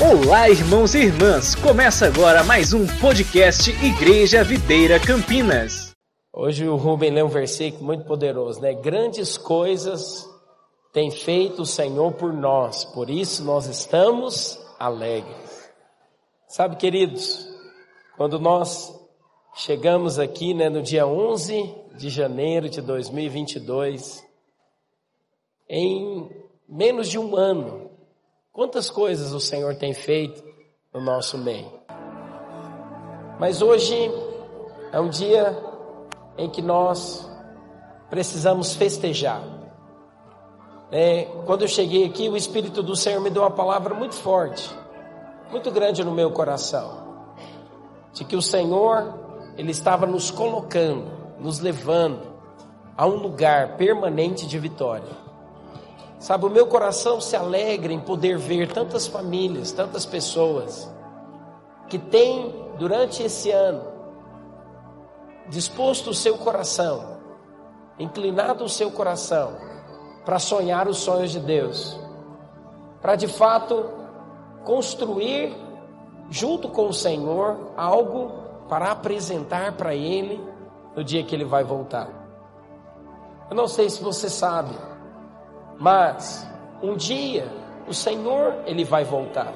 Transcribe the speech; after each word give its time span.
Olá, 0.00 0.48
irmãos 0.48 0.94
e 0.94 0.98
irmãs! 0.98 1.56
Começa 1.56 2.06
agora 2.06 2.44
mais 2.44 2.72
um 2.72 2.86
podcast 3.00 3.68
Igreja 3.84 4.44
Videira 4.44 5.00
Campinas. 5.00 5.92
Hoje 6.32 6.68
o 6.68 6.76
Rubem 6.76 7.10
lê 7.10 7.20
um 7.20 7.28
versículo 7.28 7.84
muito 7.84 8.04
poderoso, 8.04 8.60
né? 8.60 8.74
Grandes 8.74 9.36
coisas 9.36 10.24
tem 10.92 11.10
feito 11.10 11.62
o 11.62 11.66
Senhor 11.66 12.12
por 12.12 12.32
nós, 12.32 12.84
por 12.84 13.10
isso 13.10 13.44
nós 13.44 13.66
estamos 13.66 14.56
alegres. 14.78 15.68
Sabe, 16.46 16.76
queridos, 16.76 17.48
quando 18.16 18.38
nós 18.38 18.94
chegamos 19.56 20.20
aqui, 20.20 20.54
né, 20.54 20.68
no 20.68 20.80
dia 20.80 21.08
11 21.08 21.74
de 21.96 22.08
janeiro 22.08 22.68
de 22.68 22.80
2022, 22.80 24.24
em 25.68 26.30
menos 26.68 27.08
de 27.08 27.18
um 27.18 27.34
ano, 27.34 27.87
Quantas 28.58 28.90
coisas 28.90 29.32
o 29.32 29.38
Senhor 29.38 29.76
tem 29.76 29.94
feito 29.94 30.42
no 30.92 31.00
nosso 31.00 31.38
meio. 31.38 31.70
Mas 33.38 33.62
hoje 33.62 34.10
é 34.90 34.98
um 34.98 35.08
dia 35.08 35.56
em 36.36 36.50
que 36.50 36.60
nós 36.60 37.30
precisamos 38.10 38.74
festejar. 38.74 39.44
É, 40.90 41.26
quando 41.46 41.62
eu 41.62 41.68
cheguei 41.68 42.04
aqui, 42.04 42.28
o 42.28 42.36
Espírito 42.36 42.82
do 42.82 42.96
Senhor 42.96 43.20
me 43.20 43.30
deu 43.30 43.42
uma 43.42 43.50
palavra 43.52 43.94
muito 43.94 44.16
forte, 44.16 44.68
muito 45.52 45.70
grande 45.70 46.02
no 46.02 46.10
meu 46.10 46.32
coração, 46.32 47.28
de 48.12 48.24
que 48.24 48.34
o 48.34 48.42
Senhor, 48.42 49.14
Ele 49.56 49.70
estava 49.70 50.04
nos 50.04 50.32
colocando, 50.32 51.08
nos 51.38 51.60
levando 51.60 52.26
a 52.96 53.06
um 53.06 53.18
lugar 53.18 53.76
permanente 53.76 54.48
de 54.48 54.58
vitória. 54.58 55.27
Sabe, 56.18 56.46
o 56.46 56.50
meu 56.50 56.66
coração 56.66 57.20
se 57.20 57.36
alegra 57.36 57.92
em 57.92 58.00
poder 58.00 58.38
ver 58.38 58.72
tantas 58.72 59.06
famílias, 59.06 59.70
tantas 59.70 60.04
pessoas 60.04 60.92
que 61.88 61.98
têm 61.98 62.54
durante 62.76 63.22
esse 63.22 63.50
ano 63.50 63.82
disposto 65.48 66.10
o 66.10 66.14
seu 66.14 66.36
coração, 66.36 67.18
inclinado 67.98 68.64
o 68.64 68.68
seu 68.68 68.90
coração 68.90 69.56
para 70.24 70.38
sonhar 70.38 70.86
os 70.88 70.98
sonhos 70.98 71.30
de 71.30 71.40
Deus, 71.40 71.98
para 73.00 73.16
de 73.16 73.26
fato 73.26 73.88
construir 74.64 75.56
junto 76.28 76.68
com 76.68 76.88
o 76.88 76.92
Senhor 76.92 77.72
algo 77.76 78.32
para 78.68 78.90
apresentar 78.90 79.72
para 79.72 79.94
Ele 79.94 80.38
no 80.94 81.02
dia 81.02 81.24
que 81.24 81.34
Ele 81.34 81.44
vai 81.44 81.64
voltar. 81.64 82.08
Eu 83.48 83.56
não 83.56 83.66
sei 83.66 83.88
se 83.88 84.02
você 84.02 84.28
sabe, 84.28 84.74
mas 85.78 86.46
um 86.82 86.96
dia 86.96 87.48
o 87.86 87.94
Senhor 87.94 88.54
ele 88.66 88.84
vai 88.84 89.04
voltar. 89.04 89.52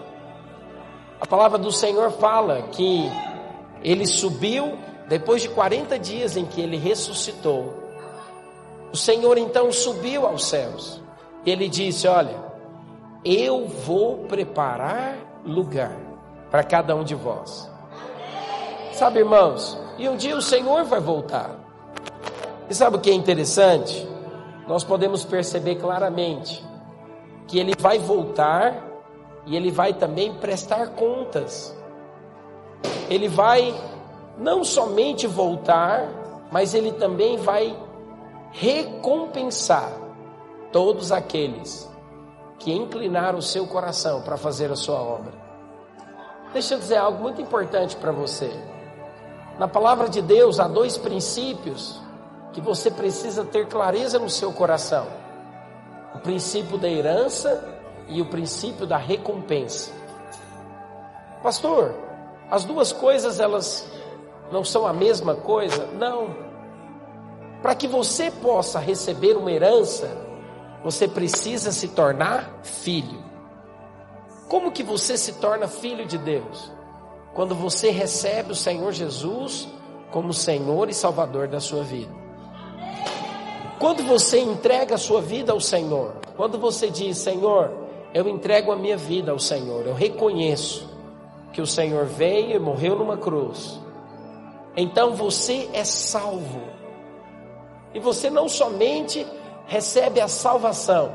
A 1.20 1.26
palavra 1.26 1.58
do 1.58 1.70
Senhor 1.70 2.10
fala 2.12 2.62
que 2.72 3.10
ele 3.82 4.06
subiu 4.06 4.78
depois 5.08 5.42
de 5.42 5.48
40 5.48 5.98
dias 5.98 6.36
em 6.36 6.44
que 6.44 6.60
ele 6.60 6.76
ressuscitou. 6.76 7.74
O 8.92 8.96
Senhor 8.96 9.38
então 9.38 9.70
subiu 9.72 10.26
aos 10.26 10.44
céus. 10.44 11.00
Ele 11.44 11.68
disse: 11.68 12.06
Olha, 12.06 12.36
eu 13.24 13.66
vou 13.66 14.18
preparar 14.24 15.16
lugar 15.44 15.96
para 16.50 16.62
cada 16.62 16.94
um 16.94 17.04
de 17.04 17.14
vós. 17.14 17.70
Sabe, 18.92 19.20
irmãos, 19.20 19.78
e 19.98 20.08
um 20.08 20.16
dia 20.16 20.36
o 20.36 20.42
Senhor 20.42 20.84
vai 20.84 21.00
voltar. 21.00 21.56
E 22.68 22.74
sabe 22.74 22.96
o 22.96 23.00
que 23.00 23.10
é 23.10 23.14
interessante? 23.14 24.08
Nós 24.72 24.84
podemos 24.84 25.22
perceber 25.22 25.74
claramente 25.74 26.66
que 27.46 27.58
ele 27.58 27.74
vai 27.78 27.98
voltar 27.98 28.82
e 29.44 29.54
ele 29.54 29.70
vai 29.70 29.92
também 29.92 30.32
prestar 30.36 30.92
contas. 30.94 31.76
Ele 33.10 33.28
vai 33.28 33.78
não 34.38 34.64
somente 34.64 35.26
voltar, 35.26 36.08
mas 36.50 36.72
ele 36.72 36.90
também 36.92 37.36
vai 37.36 37.78
recompensar 38.50 39.92
todos 40.72 41.12
aqueles 41.12 41.86
que 42.58 42.72
inclinaram 42.72 43.40
o 43.40 43.42
seu 43.42 43.66
coração 43.66 44.22
para 44.22 44.38
fazer 44.38 44.72
a 44.72 44.76
sua 44.76 45.02
obra. 45.02 45.34
Deixa 46.54 46.72
eu 46.72 46.78
dizer 46.78 46.96
algo 46.96 47.22
muito 47.22 47.42
importante 47.42 47.94
para 47.96 48.10
você. 48.10 48.50
Na 49.58 49.68
palavra 49.68 50.08
de 50.08 50.22
Deus 50.22 50.58
há 50.58 50.66
dois 50.66 50.96
princípios 50.96 52.01
que 52.52 52.60
você 52.60 52.90
precisa 52.90 53.44
ter 53.44 53.66
clareza 53.66 54.18
no 54.18 54.28
seu 54.28 54.52
coração: 54.52 55.06
o 56.14 56.18
princípio 56.18 56.78
da 56.78 56.88
herança 56.88 57.62
e 58.08 58.20
o 58.20 58.26
princípio 58.26 58.86
da 58.86 58.96
recompensa. 58.96 59.92
Pastor, 61.42 61.94
as 62.50 62.64
duas 62.64 62.92
coisas 62.92 63.40
elas 63.40 63.90
não 64.52 64.64
são 64.64 64.86
a 64.86 64.92
mesma 64.92 65.34
coisa? 65.34 65.86
Não. 65.86 66.36
Para 67.62 67.74
que 67.74 67.88
você 67.88 68.30
possa 68.30 68.78
receber 68.78 69.36
uma 69.36 69.50
herança, 69.50 70.10
você 70.84 71.08
precisa 71.08 71.72
se 71.72 71.88
tornar 71.88 72.60
filho. 72.62 73.22
Como 74.48 74.72
que 74.72 74.82
você 74.82 75.16
se 75.16 75.34
torna 75.34 75.66
filho 75.66 76.04
de 76.04 76.18
Deus? 76.18 76.70
Quando 77.32 77.54
você 77.54 77.90
recebe 77.90 78.52
o 78.52 78.56
Senhor 78.56 78.92
Jesus 78.92 79.68
como 80.10 80.34
Senhor 80.34 80.90
e 80.90 80.94
Salvador 80.94 81.48
da 81.48 81.58
sua 81.58 81.82
vida. 81.82 82.21
Quando 83.82 84.04
você 84.04 84.38
entrega 84.38 84.94
a 84.94 84.96
sua 84.96 85.20
vida 85.20 85.50
ao 85.50 85.58
Senhor, 85.58 86.14
quando 86.36 86.56
você 86.56 86.88
diz, 86.88 87.18
Senhor, 87.18 87.68
eu 88.14 88.28
entrego 88.28 88.70
a 88.70 88.76
minha 88.76 88.96
vida 88.96 89.32
ao 89.32 89.40
Senhor, 89.40 89.84
eu 89.84 89.92
reconheço 89.92 90.88
que 91.52 91.60
o 91.60 91.66
Senhor 91.66 92.06
veio 92.06 92.54
e 92.54 92.58
morreu 92.60 92.96
numa 92.96 93.16
cruz, 93.16 93.80
então 94.76 95.16
você 95.16 95.68
é 95.72 95.82
salvo. 95.82 96.62
E 97.92 97.98
você 97.98 98.30
não 98.30 98.48
somente 98.48 99.26
recebe 99.66 100.20
a 100.20 100.28
salvação, 100.28 101.12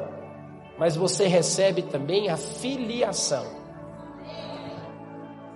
mas 0.78 0.94
você 0.98 1.26
recebe 1.26 1.84
também 1.84 2.28
a 2.28 2.36
filiação. 2.36 3.46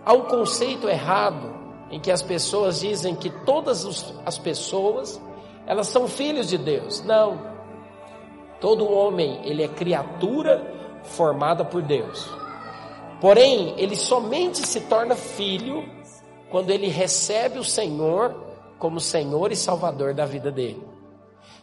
Há 0.05 0.13
um 0.13 0.21
conceito 0.21 0.87
errado 0.87 1.53
em 1.91 1.99
que 1.99 2.09
as 2.09 2.21
pessoas 2.21 2.79
dizem 2.79 3.13
que 3.15 3.29
todas 3.29 4.13
as 4.25 4.37
pessoas 4.37 5.19
elas 5.71 5.87
são 5.87 6.05
filhos 6.05 6.49
de 6.49 6.57
Deus. 6.57 7.01
Não. 7.01 7.39
Todo 8.59 8.91
homem, 8.91 9.39
ele 9.45 9.63
é 9.63 9.69
criatura 9.69 10.61
formada 11.01 11.63
por 11.63 11.81
Deus. 11.81 12.29
Porém, 13.21 13.73
ele 13.77 13.95
somente 13.95 14.67
se 14.67 14.81
torna 14.81 15.15
filho 15.15 15.87
quando 16.49 16.71
ele 16.71 16.89
recebe 16.89 17.57
o 17.57 17.63
Senhor 17.63 18.35
como 18.77 18.99
Senhor 18.99 19.49
e 19.49 19.55
Salvador 19.55 20.13
da 20.13 20.25
vida 20.25 20.51
dele. 20.51 20.85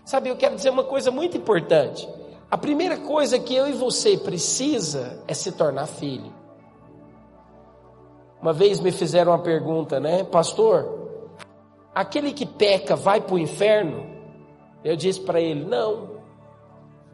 Sabe, 0.06 0.30
eu 0.30 0.36
quero 0.36 0.56
dizer 0.56 0.70
uma 0.70 0.84
coisa 0.84 1.10
muito 1.10 1.36
importante. 1.36 2.08
A 2.50 2.56
primeira 2.56 2.96
coisa 2.96 3.38
que 3.38 3.54
eu 3.54 3.68
e 3.68 3.72
você 3.72 4.16
precisa 4.16 5.22
é 5.28 5.34
se 5.34 5.52
tornar 5.52 5.86
filho. 5.86 6.32
Uma 8.40 8.54
vez 8.54 8.80
me 8.80 8.90
fizeram 8.90 9.32
uma 9.32 9.42
pergunta, 9.42 10.00
né, 10.00 10.24
pastor? 10.24 10.97
Aquele 12.00 12.32
que 12.32 12.46
peca 12.46 12.94
vai 12.94 13.20
para 13.20 13.34
o 13.34 13.38
inferno? 13.38 14.06
Eu 14.84 14.94
disse 14.94 15.20
para 15.20 15.40
ele: 15.40 15.64
não. 15.64 16.18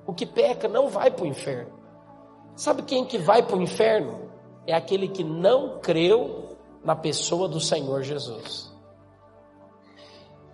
O 0.06 0.12
que 0.12 0.26
peca 0.26 0.68
não 0.68 0.88
vai 0.88 1.10
para 1.10 1.24
o 1.24 1.26
inferno. 1.26 1.72
Sabe 2.54 2.82
quem 2.82 3.04
que 3.04 3.16
vai 3.16 3.42
para 3.42 3.56
o 3.56 3.62
inferno? 3.62 4.30
É 4.66 4.74
aquele 4.74 5.08
que 5.08 5.24
não 5.24 5.78
creu 5.80 6.56
na 6.84 6.94
pessoa 6.94 7.48
do 7.48 7.58
Senhor 7.58 8.02
Jesus. 8.02 8.70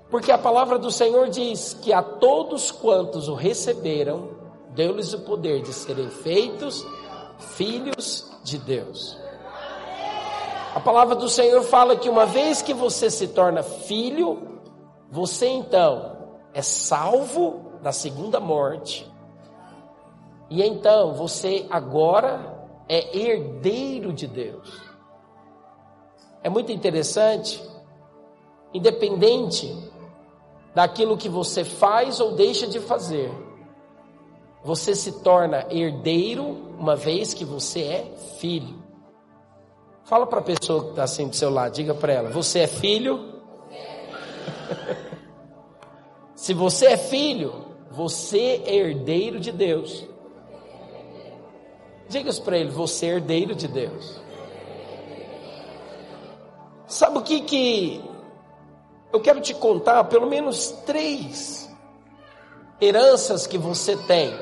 Porque 0.09 0.31
a 0.31 0.39
palavra 0.39 0.79
do 0.79 0.91
Senhor 0.91 1.29
diz 1.29 1.75
que 1.75 1.93
a 1.93 2.03
todos 2.03 2.71
quantos 2.71 3.29
o 3.29 3.35
receberam, 3.35 4.31
deu-lhes 4.71 5.13
o 5.13 5.21
poder 5.21 5.63
de 5.63 5.73
serem 5.73 6.09
feitos 6.09 6.85
filhos 7.57 8.31
de 8.45 8.59
Deus. 8.59 9.17
A 10.75 10.79
palavra 10.79 11.17
do 11.17 11.29
Senhor 11.29 11.63
fala 11.65 11.97
que 11.97 12.09
uma 12.09 12.27
vez 12.27 12.63
que 12.63 12.73
você 12.73 13.11
se 13.11 13.29
torna 13.29 13.63
filho, 13.63 14.61
você 15.11 15.49
então 15.49 16.17
é 16.55 16.63
salvo 16.63 17.73
da 17.83 17.91
segunda 17.91 18.39
morte. 18.39 19.11
E 20.49 20.63
então 20.63 21.15
você 21.15 21.67
agora 21.71 22.69
é 22.89 23.17
herdeiro 23.19 24.13
de 24.13 24.29
Deus. 24.29 24.81
É 26.43 26.49
muito 26.49 26.71
interessante, 26.71 27.61
independente 28.73 29.77
daquilo 30.73 31.17
que 31.17 31.29
você 31.29 31.65
faz 31.65 32.21
ou 32.21 32.33
deixa 32.33 32.67
de 32.69 32.79
fazer, 32.79 33.31
você 34.63 34.95
se 34.95 35.21
torna 35.23 35.67
herdeiro 35.69 36.45
uma 36.79 36.95
vez 36.95 37.35
que 37.35 37.45
você 37.45 37.83
é 37.83 38.15
filho. 38.39 38.90
Fala 40.05 40.27
para 40.27 40.41
a 40.41 40.43
pessoa 40.43 40.85
que 40.85 40.91
está 40.91 41.05
assim 41.05 41.29
do 41.29 41.37
seu 41.37 41.51
lado, 41.51 41.73
diga 41.73 41.95
para 41.95 42.13
ela: 42.13 42.31
Você 42.31 42.61
é 42.61 42.67
filho? 42.67 43.41
Se 46.35 46.55
você 46.55 46.87
é 46.87 46.97
filho, 46.97 47.67
você 47.91 48.63
é 48.65 48.77
herdeiro 48.77 49.39
de 49.39 49.53
Deus. 49.53 50.05
Diga 52.09 52.31
isso 52.31 52.43
para 52.43 52.59
ele: 52.59 52.71
Você 52.71 53.07
é 53.07 53.09
herdeiro 53.11 53.55
de 53.55 53.69
Deus. 53.69 54.21
Sabe 56.87 57.19
o 57.19 57.23
que 57.23 57.43
que 57.43 58.05
eu 59.13 59.21
quero 59.21 59.41
te 59.41 59.55
contar? 59.55 60.03
Pelo 60.05 60.27
menos 60.27 60.73
três 60.85 61.71
heranças 62.81 63.47
que 63.47 63.57
você 63.57 63.97
tem. 63.97 64.33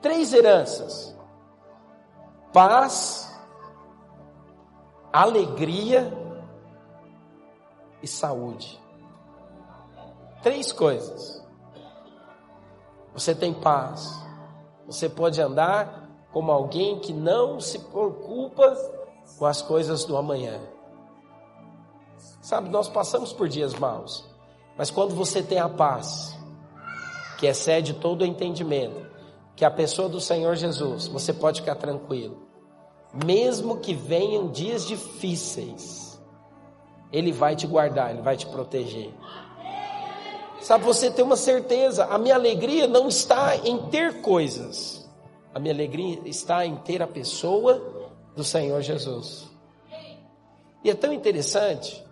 Três 0.00 0.32
heranças: 0.32 1.09
paz, 2.52 3.30
alegria 5.12 6.12
e 8.02 8.06
saúde. 8.06 8.80
Três 10.42 10.72
coisas. 10.72 11.44
Você 13.12 13.34
tem 13.34 13.52
paz. 13.52 14.18
Você 14.86 15.08
pode 15.08 15.40
andar 15.40 16.08
como 16.32 16.50
alguém 16.50 16.98
que 16.98 17.12
não 17.12 17.60
se 17.60 17.78
preocupa 17.78 18.74
com 19.38 19.46
as 19.46 19.60
coisas 19.62 20.04
do 20.04 20.16
amanhã. 20.16 20.60
Sabe, 22.40 22.68
nós 22.70 22.88
passamos 22.88 23.32
por 23.32 23.48
dias 23.48 23.74
maus, 23.74 24.24
mas 24.76 24.90
quando 24.90 25.14
você 25.14 25.42
tem 25.42 25.58
a 25.58 25.68
paz, 25.68 26.36
que 27.38 27.46
excede 27.46 27.94
todo 27.94 28.22
o 28.22 28.26
entendimento, 28.26 29.09
que 29.60 29.64
a 29.66 29.70
pessoa 29.70 30.08
do 30.08 30.22
Senhor 30.22 30.56
Jesus, 30.56 31.06
você 31.06 31.34
pode 31.34 31.60
ficar 31.60 31.74
tranquilo. 31.74 32.48
Mesmo 33.26 33.76
que 33.76 33.92
venham 33.92 34.48
dias 34.48 34.86
difíceis, 34.86 36.18
Ele 37.12 37.30
vai 37.30 37.54
te 37.54 37.66
guardar, 37.66 38.10
Ele 38.10 38.22
vai 38.22 38.38
te 38.38 38.46
proteger. 38.46 39.12
Sabe, 40.62 40.82
você 40.82 41.10
tem 41.10 41.22
uma 41.22 41.36
certeza, 41.36 42.06
a 42.06 42.16
minha 42.16 42.36
alegria 42.36 42.86
não 42.86 43.06
está 43.06 43.54
em 43.54 43.76
ter 43.90 44.22
coisas, 44.22 45.06
a 45.54 45.58
minha 45.58 45.74
alegria 45.74 46.18
está 46.24 46.64
em 46.64 46.76
ter 46.76 47.02
a 47.02 47.06
pessoa 47.06 48.08
do 48.34 48.42
Senhor 48.42 48.80
Jesus. 48.80 49.46
E 50.82 50.88
é 50.88 50.94
tão 50.94 51.12
interessante 51.12 52.02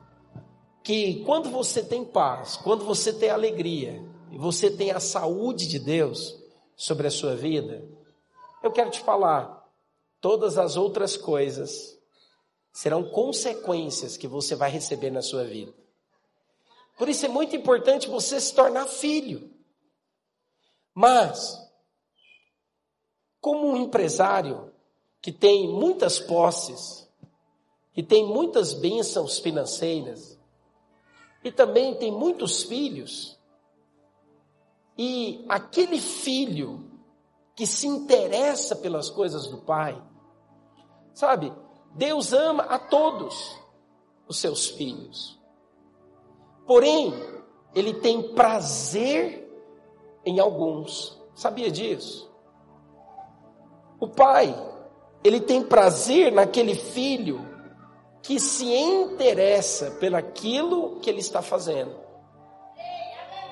que 0.85 1.25
quando 1.25 1.49
você 1.49 1.83
tem 1.83 2.05
paz, 2.05 2.59
quando 2.59 2.85
você 2.85 3.11
tem 3.11 3.31
alegria, 3.31 4.05
e 4.31 4.37
você 4.37 4.71
tem 4.71 4.91
a 4.91 5.01
saúde 5.01 5.67
de 5.67 5.79
Deus 5.79 6.47
sobre 6.79 7.09
a 7.09 7.11
sua 7.11 7.35
vida, 7.35 7.85
eu 8.63 8.71
quero 8.71 8.89
te 8.89 9.01
falar, 9.01 9.69
todas 10.21 10.57
as 10.57 10.77
outras 10.77 11.17
coisas 11.17 11.99
serão 12.73 13.11
consequências 13.11 14.17
que 14.17 14.29
você 14.29 14.55
vai 14.55 14.71
receber 14.71 15.11
na 15.11 15.21
sua 15.21 15.43
vida. 15.43 15.75
Por 16.97 17.09
isso 17.09 17.27
é 17.27 17.29
muito 17.29 17.57
importante 17.57 18.09
você 18.09 18.41
se 18.41 18.55
tornar 18.55 18.87
filho. 18.87 19.53
Mas, 20.95 21.59
como 23.41 23.69
um 23.69 23.77
empresário 23.77 24.73
que 25.21 25.33
tem 25.33 25.69
muitas 25.69 26.21
posses, 26.21 27.09
que 27.93 28.05
tem 28.05 28.25
muitas 28.25 28.73
bênçãos 28.73 29.41
financeiras, 29.41 30.39
e 31.43 31.51
também 31.51 31.97
tem 31.97 32.13
muitos 32.13 32.63
filhos, 32.63 33.38
e 34.99 35.45
aquele 35.49 36.01
filho 36.01 36.85
que 37.55 37.67
se 37.67 37.87
interessa 37.87 38.75
pelas 38.75 39.09
coisas 39.09 39.47
do 39.47 39.59
pai, 39.59 40.03
sabe, 41.15 41.53
Deus 41.95 42.33
ama 42.33 42.65
a 42.65 42.79
todos 42.79 43.57
os 44.27 44.39
seus 44.39 44.67
filhos. 44.67 45.39
Porém, 46.67 47.15
ele 47.75 47.95
tem 47.95 48.35
prazer 48.35 49.49
em 50.25 50.41
alguns. 50.41 51.17
Sabia 51.35 51.71
disso? 51.71 52.29
O 54.01 54.09
pai, 54.09 54.55
ele 55.23 55.41
tem 55.41 55.63
prazer 55.63 56.33
naquele 56.33 56.75
filho 56.75 57.41
que 58.23 58.39
se 58.39 58.67
interessa 58.67 59.93
pelaquilo 59.93 60.99
que 61.01 61.09
ele 61.09 61.21
está 61.21 61.41
fazendo. 61.41 62.08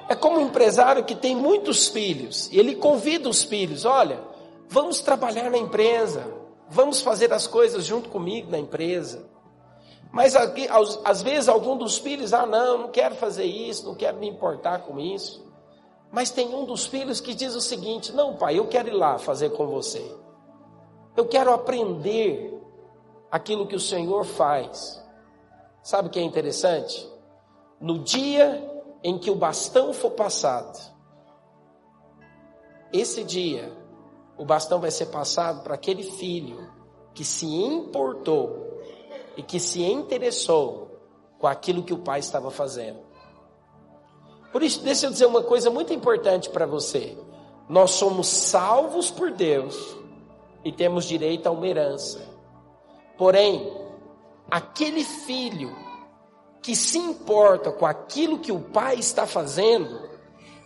É 0.08 0.14
como 0.14 0.38
um 0.38 0.47
empresário 0.47 1.05
que 1.05 1.14
tem 1.14 1.35
muitos 1.35 1.88
filhos 1.88 2.49
e 2.53 2.58
ele 2.58 2.76
convida 2.76 3.29
os 3.29 3.43
filhos: 3.43 3.85
olha, 3.85 4.20
vamos 4.69 5.00
trabalhar 5.00 5.50
na 5.50 5.58
empresa, 5.58 6.32
vamos 6.69 7.00
fazer 7.00 7.32
as 7.32 7.47
coisas 7.47 7.85
junto 7.85 8.08
comigo 8.08 8.50
na 8.50 8.58
empresa. 8.58 9.29
Mas 10.12 10.35
às 11.05 11.23
vezes 11.23 11.49
algum 11.49 11.76
dos 11.76 11.99
filhos, 11.99 12.32
ah, 12.32 12.47
não, 12.47 12.79
não 12.79 12.88
quero 12.88 13.17
fazer 13.17 13.44
isso, 13.44 13.87
não 13.87 13.94
quero 13.94 14.17
me 14.17 14.29
importar 14.29 14.81
com 14.81 14.99
isso. 14.99 15.44
Mas 16.11 16.31
tem 16.31 16.55
um 16.55 16.64
dos 16.64 16.87
filhos 16.87 17.20
que 17.20 17.35
diz 17.35 17.55
o 17.55 17.61
seguinte: 17.61 18.12
não, 18.12 18.37
pai, 18.37 18.58
eu 18.58 18.67
quero 18.67 18.88
ir 18.88 18.94
lá 18.94 19.19
fazer 19.19 19.50
com 19.50 19.67
você. 19.67 20.05
Eu 21.17 21.26
quero 21.26 21.53
aprender 21.53 22.56
aquilo 23.31 23.67
que 23.67 23.75
o 23.75 23.81
Senhor 23.81 24.25
faz. 24.25 25.03
Sabe 25.82 26.08
o 26.08 26.11
que 26.11 26.19
é 26.19 26.23
interessante? 26.23 27.11
No 27.81 27.99
dia 27.99 28.75
em 29.02 29.19
que 29.19 29.31
o 29.31 29.37
bastão 29.37 29.93
for 29.93 30.10
passado, 30.10 30.78
esse 32.93 33.25
dia, 33.25 33.72
o 34.38 34.44
bastão 34.44 34.81
vai 34.81 34.90
ser 34.90 35.06
passado 35.06 35.62
para 35.62 35.75
aquele 35.75 36.02
filho 36.02 36.70
que 37.14 37.25
se 37.25 37.46
importou 37.46 38.81
e 39.37 39.43
que 39.43 39.58
se 39.58 39.82
interessou 39.82 40.90
com 41.38 41.46
aquilo 41.46 41.82
que 41.82 41.93
o 41.93 41.98
pai 41.98 42.20
estava 42.20 42.50
fazendo. 42.50 43.00
Por 44.52 44.62
isso, 44.62 44.82
deixa 44.82 45.06
eu 45.06 45.10
dizer 45.10 45.26
uma 45.26 45.43
coisa 45.43 45.70
muito 45.70 45.93
importante 45.93 46.48
para 46.48 46.64
você. 46.64 47.19
Nós 47.69 47.90
somos 47.93 48.28
salvos 48.28 49.10
por 49.10 49.31
Deus 49.31 49.96
e 50.64 50.72
temos 50.72 51.04
direito 51.04 51.46
a 51.46 51.50
uma 51.50 51.66
herança. 51.66 52.26
Porém, 53.19 53.72
aquele 54.50 55.04
filho 55.04 55.75
que 56.66 56.74
se 56.74 56.98
importa 56.98 57.70
com 57.70 57.86
aquilo 57.86 58.40
que 58.40 58.50
o 58.50 58.58
pai 58.58 58.96
está 58.96 59.24
fazendo, 59.24 60.00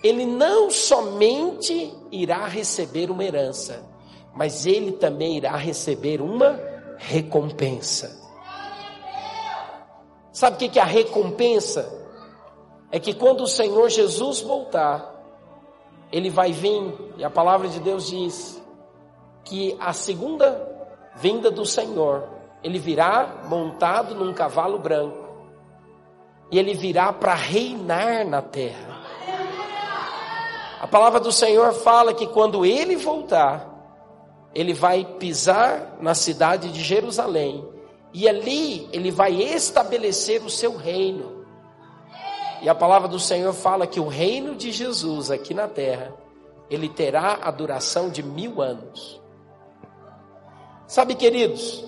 ele 0.03 0.25
não 0.25 0.71
somente 0.71 1.95
irá 2.11 2.47
receber 2.47 3.11
uma 3.11 3.23
herança, 3.23 3.85
mas 4.35 4.65
ele 4.65 4.93
também 4.93 5.37
irá 5.37 5.55
receber 5.57 6.23
uma 6.23 6.59
recompensa. 6.97 8.19
Sabe 10.33 10.57
o 10.57 10.71
que 10.71 10.79
é 10.79 10.83
a 10.83 10.87
recompensa? 10.87 12.09
É 12.91 12.99
que 12.99 13.13
quando 13.13 13.43
o 13.43 13.47
Senhor 13.47 13.91
Jesus 13.91 14.41
voltar, 14.41 15.23
ele 16.11 16.31
vai 16.31 16.51
vir, 16.51 17.13
e 17.19 17.23
a 17.23 17.29
palavra 17.29 17.69
de 17.69 17.79
Deus 17.79 18.09
diz 18.09 18.59
que 19.45 19.77
a 19.79 19.93
segunda 19.93 20.67
vinda 21.17 21.51
do 21.51 21.67
Senhor, 21.67 22.27
ele 22.63 22.79
virá 22.79 23.43
montado 23.51 24.15
num 24.15 24.33
cavalo 24.33 24.79
branco, 24.79 25.20
e 26.51 26.59
ele 26.59 26.75
virá 26.75 27.13
para 27.13 27.35
reinar 27.35 28.27
na 28.27 28.43
terra. 28.43 28.91
A 30.81 30.87
palavra 30.87 31.21
do 31.21 31.31
Senhor 31.31 31.73
fala 31.73 32.13
que 32.15 32.27
quando 32.27 32.65
ele 32.65 32.97
voltar, 32.97 33.69
ele 34.55 34.73
vai 34.73 35.05
pisar 35.05 35.97
na 36.01 36.15
cidade 36.15 36.73
de 36.73 36.83
Jerusalém 36.83 37.65
e 38.13 38.29
ali 38.29 38.89
ele 38.93 39.11
vai 39.11 39.33
estabelecer 39.35 40.43
o 40.43 40.51
seu 40.51 40.77
reino. 40.77 41.45
E 42.63 42.69
a 42.69 42.75
palavra 42.75 43.09
do 43.09 43.19
Senhor 43.19 43.53
fala 43.53 43.87
que 43.87 44.01
o 44.01 44.09
reino 44.09 44.57
de 44.57 44.73
Jesus 44.73 45.31
aqui 45.31 45.55
na 45.55 45.69
terra, 45.69 46.13
ele 46.69 46.89
terá 46.89 47.39
a 47.43 47.51
duração 47.51 48.11
de 48.11 48.23
mil 48.23 48.61
anos. 48.61 49.21
Sabe, 50.87 51.15
queridos, 51.15 51.85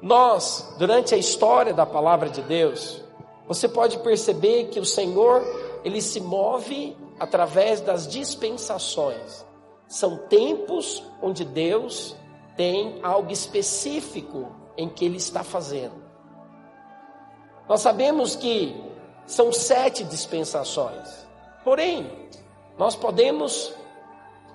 nós, 0.00 0.74
durante 0.78 1.14
a 1.14 1.18
história 1.18 1.74
da 1.74 1.84
palavra 1.84 2.30
de 2.30 2.40
Deus, 2.42 3.03
você 3.46 3.68
pode 3.68 3.98
perceber 3.98 4.68
que 4.68 4.80
o 4.80 4.84
Senhor, 4.84 5.42
ele 5.84 6.00
se 6.00 6.20
move 6.20 6.96
através 7.18 7.80
das 7.80 8.06
dispensações. 8.08 9.44
São 9.86 10.16
tempos 10.16 11.02
onde 11.22 11.44
Deus 11.44 12.16
tem 12.56 13.00
algo 13.02 13.30
específico 13.30 14.50
em 14.76 14.88
que 14.88 15.04
ele 15.04 15.18
está 15.18 15.44
fazendo. 15.44 16.02
Nós 17.68 17.80
sabemos 17.80 18.34
que 18.34 18.74
são 19.26 19.52
sete 19.52 20.04
dispensações, 20.04 21.26
porém, 21.62 22.10
nós 22.76 22.96
podemos 22.96 23.72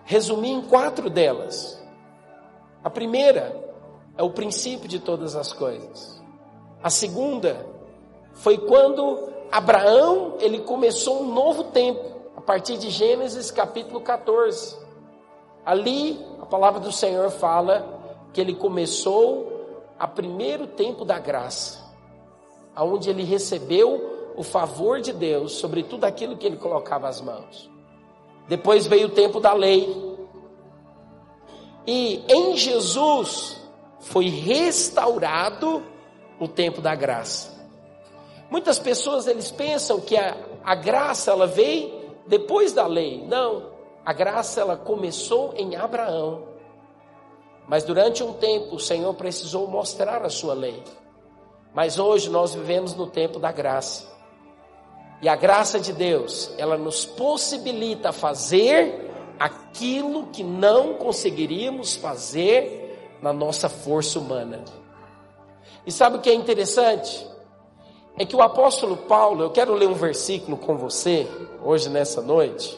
resumir 0.04 0.50
em 0.50 0.62
quatro 0.62 1.10
delas. 1.10 1.82
A 2.84 2.90
primeira 2.90 3.70
é 4.18 4.24
o 4.24 4.32
princípio 4.32 4.88
de 4.88 5.00
todas 5.00 5.36
as 5.36 5.54
coisas. 5.54 6.22
A 6.84 6.90
segunda 6.90 7.66
foi 8.40 8.58
quando 8.58 9.30
Abraão 9.52 10.36
ele 10.40 10.60
começou 10.60 11.22
um 11.22 11.34
novo 11.34 11.66
tempo, 11.66 12.02
a 12.38 12.42
partir 12.42 12.78
de 12.78 12.90
Gênesis 12.90 13.52
capítulo 13.52 14.00
14. 14.00 14.78
Ali 15.66 16.18
a 16.42 16.46
palavra 16.46 16.80
do 16.80 16.92
Senhor 16.92 17.30
fala 17.32 18.00
que 18.32 18.40
ele 18.40 18.56
começou 18.56 19.84
a 20.00 20.08
primeiro 20.08 20.68
tempo 20.68 21.04
da 21.04 21.20
graça, 21.20 21.80
aonde 22.74 23.10
ele 23.10 23.24
recebeu 23.24 24.32
o 24.38 24.44
favor 24.44 25.02
de 25.02 25.12
Deus 25.12 25.54
sobre 25.54 25.84
tudo 25.84 26.06
aquilo 26.06 26.38
que 26.38 26.48
ele 26.48 26.56
colocava 26.56 27.10
as 27.10 27.20
mãos. 27.20 27.70
Depois 28.48 28.88
veio 28.88 29.08
o 29.08 29.12
tempo 29.12 29.42
da 29.42 29.52
lei. 29.52 30.18
E 31.86 32.24
em 32.30 32.56
Jesus 32.56 33.62
foi 34.00 34.30
restaurado 34.30 35.84
o 36.40 36.48
tempo 36.48 36.80
da 36.80 36.96
graça. 36.96 37.59
Muitas 38.50 38.80
pessoas 38.80 39.28
eles 39.28 39.52
pensam 39.52 40.00
que 40.00 40.18
a, 40.18 40.36
a 40.64 40.76
graça 40.76 41.32
ela 41.32 41.48
veio 41.48 42.00
depois 42.26 42.74
da 42.74 42.88
lei. 42.88 43.24
Não, 43.28 43.72
a 44.06 44.14
graça 44.14 44.62
ela 44.62 44.76
começou 44.76 45.54
em 45.56 45.76
Abraão. 45.76 46.48
Mas 47.68 47.84
durante 47.84 48.24
um 48.24 48.34
tempo 48.34 48.76
o 48.76 48.80
Senhor 48.80 49.14
precisou 49.14 49.68
mostrar 49.68 50.24
a 50.24 50.30
sua 50.30 50.54
lei. 50.54 50.84
Mas 51.74 52.00
hoje 52.00 52.30
nós 52.30 52.56
vivemos 52.56 52.96
no 52.96 53.06
tempo 53.06 53.38
da 53.40 53.52
graça. 53.52 54.08
E 55.22 55.30
a 55.30 55.36
graça 55.36 55.80
de 55.80 55.94
Deus, 55.94 56.52
ela 56.58 56.78
nos 56.78 57.06
possibilita 57.06 58.12
fazer 58.12 59.12
aquilo 59.40 60.28
que 60.28 60.44
não 60.44 60.96
conseguiríamos 60.96 61.96
fazer 61.96 63.18
na 63.22 63.32
nossa 63.32 63.70
força 63.70 64.18
humana. 64.18 64.64
E 65.86 65.92
sabe 65.92 66.18
o 66.18 66.22
que 66.22 66.30
é 66.30 66.34
interessante? 66.34 67.28
É 68.20 68.26
que 68.26 68.36
o 68.36 68.42
apóstolo 68.42 68.98
Paulo, 68.98 69.44
eu 69.44 69.50
quero 69.50 69.74
ler 69.74 69.88
um 69.88 69.94
versículo 69.94 70.58
com 70.58 70.76
você, 70.76 71.26
hoje 71.64 71.88
nessa 71.88 72.22
noite, 72.22 72.78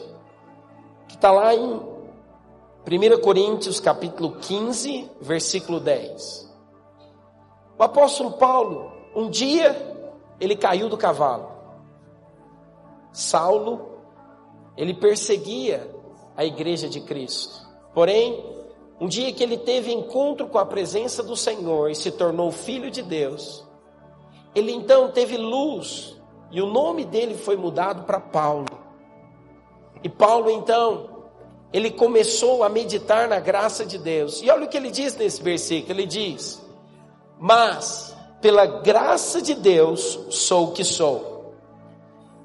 que 1.08 1.16
está 1.16 1.32
lá 1.32 1.52
em 1.52 1.68
1 1.68 3.20
Coríntios 3.20 3.80
capítulo 3.80 4.36
15, 4.40 5.10
versículo 5.20 5.80
10. 5.80 6.48
O 7.76 7.82
apóstolo 7.82 8.34
Paulo, 8.34 8.92
um 9.16 9.28
dia, 9.28 9.76
ele 10.38 10.54
caiu 10.54 10.88
do 10.88 10.96
cavalo. 10.96 11.50
Saulo, 13.10 13.98
ele 14.76 14.94
perseguia 14.94 15.92
a 16.36 16.44
igreja 16.44 16.88
de 16.88 17.00
Cristo. 17.00 17.68
Porém, 17.92 18.46
um 19.00 19.08
dia 19.08 19.32
que 19.32 19.42
ele 19.42 19.58
teve 19.58 19.92
encontro 19.92 20.46
com 20.46 20.58
a 20.58 20.64
presença 20.64 21.20
do 21.20 21.34
Senhor 21.34 21.90
e 21.90 21.96
se 21.96 22.12
tornou 22.12 22.52
filho 22.52 22.92
de 22.92 23.02
Deus, 23.02 23.66
ele 24.54 24.72
então 24.72 25.10
teve 25.10 25.36
luz 25.36 26.16
e 26.50 26.60
o 26.60 26.66
nome 26.66 27.04
dele 27.04 27.34
foi 27.34 27.56
mudado 27.56 28.04
para 28.04 28.20
Paulo. 28.20 28.66
E 30.02 30.08
Paulo 30.08 30.50
então, 30.50 31.08
ele 31.72 31.90
começou 31.90 32.62
a 32.62 32.68
meditar 32.68 33.28
na 33.28 33.40
graça 33.40 33.86
de 33.86 33.98
Deus. 33.98 34.42
E 34.42 34.50
olha 34.50 34.64
o 34.64 34.68
que 34.68 34.76
ele 34.76 34.90
diz 34.90 35.16
nesse 35.16 35.42
versículo: 35.42 35.92
ele 35.92 36.06
diz: 36.06 36.60
Mas 37.38 38.16
pela 38.40 38.66
graça 38.66 39.40
de 39.40 39.54
Deus 39.54 40.18
sou 40.30 40.68
o 40.68 40.72
que 40.72 40.84
sou 40.84 41.32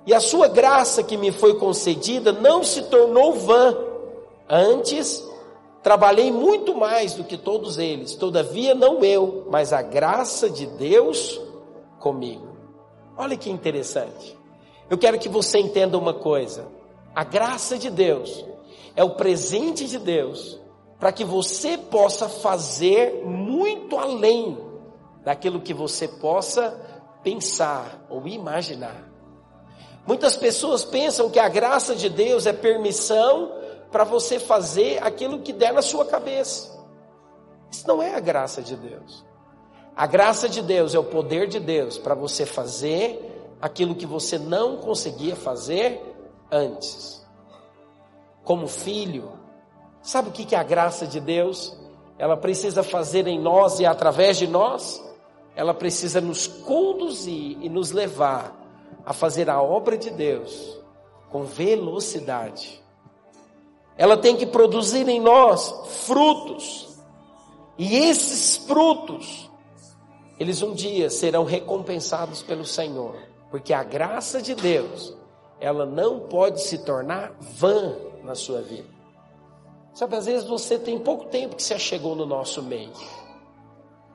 e 0.07 0.13
a 0.13 0.21
sua 0.21 0.47
graça 0.47 1.03
que 1.03 1.17
me 1.17 1.33
foi 1.33 1.55
concedida 1.55 2.31
não 2.31 2.63
se 2.63 2.83
tornou 2.83 3.33
vã. 3.33 3.75
Antes, 4.49 5.21
trabalhei 5.83 6.31
muito 6.31 6.73
mais 6.73 7.13
do 7.13 7.25
que 7.25 7.35
todos 7.35 7.77
eles. 7.77 8.15
Todavia, 8.15 8.73
não 8.73 9.03
eu, 9.03 9.45
mas 9.51 9.73
a 9.73 9.81
graça 9.81 10.49
de 10.49 10.65
Deus 10.65 11.41
comigo. 11.99 12.57
Olha 13.17 13.35
que 13.35 13.49
interessante. 13.49 14.37
Eu 14.89 14.97
quero 14.97 15.19
que 15.19 15.27
você 15.27 15.59
entenda 15.59 15.97
uma 15.97 16.13
coisa. 16.13 16.67
A 17.13 17.23
graça 17.23 17.77
de 17.77 17.89
Deus 17.89 18.45
é 18.95 19.03
o 19.03 19.15
presente 19.15 19.87
de 19.87 19.97
Deus 19.97 20.59
para 20.99 21.11
que 21.11 21.23
você 21.23 21.77
possa 21.77 22.27
fazer 22.29 23.23
muito 23.25 23.97
além 23.97 24.57
daquilo 25.23 25.61
que 25.61 25.73
você 25.73 26.07
possa 26.07 26.79
pensar 27.23 28.05
ou 28.09 28.27
imaginar. 28.27 29.07
Muitas 30.05 30.37
pessoas 30.37 30.85
pensam 30.85 31.29
que 31.29 31.39
a 31.39 31.49
graça 31.49 31.93
de 31.93 32.09
Deus 32.09 32.45
é 32.45 32.53
permissão 32.53 33.51
para 33.91 34.05
você 34.05 34.39
fazer 34.39 35.03
aquilo 35.03 35.41
que 35.41 35.51
der 35.51 35.73
na 35.73 35.81
sua 35.81 36.05
cabeça. 36.05 36.77
Isso 37.69 37.85
não 37.87 38.01
é 38.01 38.15
a 38.15 38.19
graça 38.19 38.61
de 38.61 38.75
Deus. 38.75 39.26
A 39.97 40.05
graça 40.05 40.47
de 40.47 40.61
Deus 40.61 40.93
é 40.93 40.99
o 40.99 41.03
poder 41.03 41.47
de 41.47 41.59
Deus 41.59 41.97
para 41.97 42.13
você 42.13 42.45
fazer 42.45 43.49
aquilo 43.59 43.95
que 43.95 44.05
você 44.05 44.37
não 44.37 44.77
conseguia 44.77 45.35
fazer 45.35 45.99
antes. 46.51 47.25
Como 48.43 48.67
filho, 48.67 49.31
sabe 50.03 50.29
o 50.29 50.31
que 50.31 50.53
é 50.53 50.59
a 50.59 50.61
graça 50.61 51.07
de 51.07 51.19
Deus? 51.19 51.75
Ela 52.19 52.37
precisa 52.37 52.83
fazer 52.83 53.25
em 53.25 53.39
nós 53.39 53.79
e 53.79 53.87
através 53.87 54.37
de 54.37 54.45
nós, 54.45 55.03
ela 55.55 55.73
precisa 55.73 56.21
nos 56.21 56.45
conduzir 56.45 57.57
e 57.59 57.67
nos 57.67 57.89
levar 57.89 58.55
a 59.03 59.13
fazer 59.13 59.49
a 59.49 59.59
obra 59.59 59.97
de 59.97 60.11
Deus 60.11 60.79
com 61.31 61.43
velocidade. 61.43 62.83
Ela 63.97 64.15
tem 64.15 64.35
que 64.35 64.45
produzir 64.45 65.09
em 65.09 65.19
nós 65.19 65.73
frutos. 66.05 66.87
E 67.79 67.95
esses 67.95 68.57
frutos, 68.57 69.46
eles 70.39 70.61
um 70.61 70.73
dia 70.73 71.09
serão 71.09 71.43
recompensados 71.43 72.43
pelo 72.43 72.65
Senhor, 72.65 73.15
porque 73.49 73.73
a 73.73 73.83
graça 73.83 74.41
de 74.41 74.53
Deus, 74.53 75.15
ela 75.59 75.85
não 75.85 76.21
pode 76.21 76.61
se 76.61 76.79
tornar 76.79 77.35
vã 77.39 77.95
na 78.23 78.35
sua 78.35 78.61
vida. 78.61 78.87
Sabe, 79.93 80.15
às 80.15 80.27
vezes 80.27 80.47
você 80.47 80.77
tem 80.77 80.99
pouco 80.99 81.25
tempo 81.25 81.55
que 81.55 81.63
se 81.63 81.77
chegou 81.79 82.15
no 82.15 82.25
nosso 82.25 82.61
meio. 82.61 82.93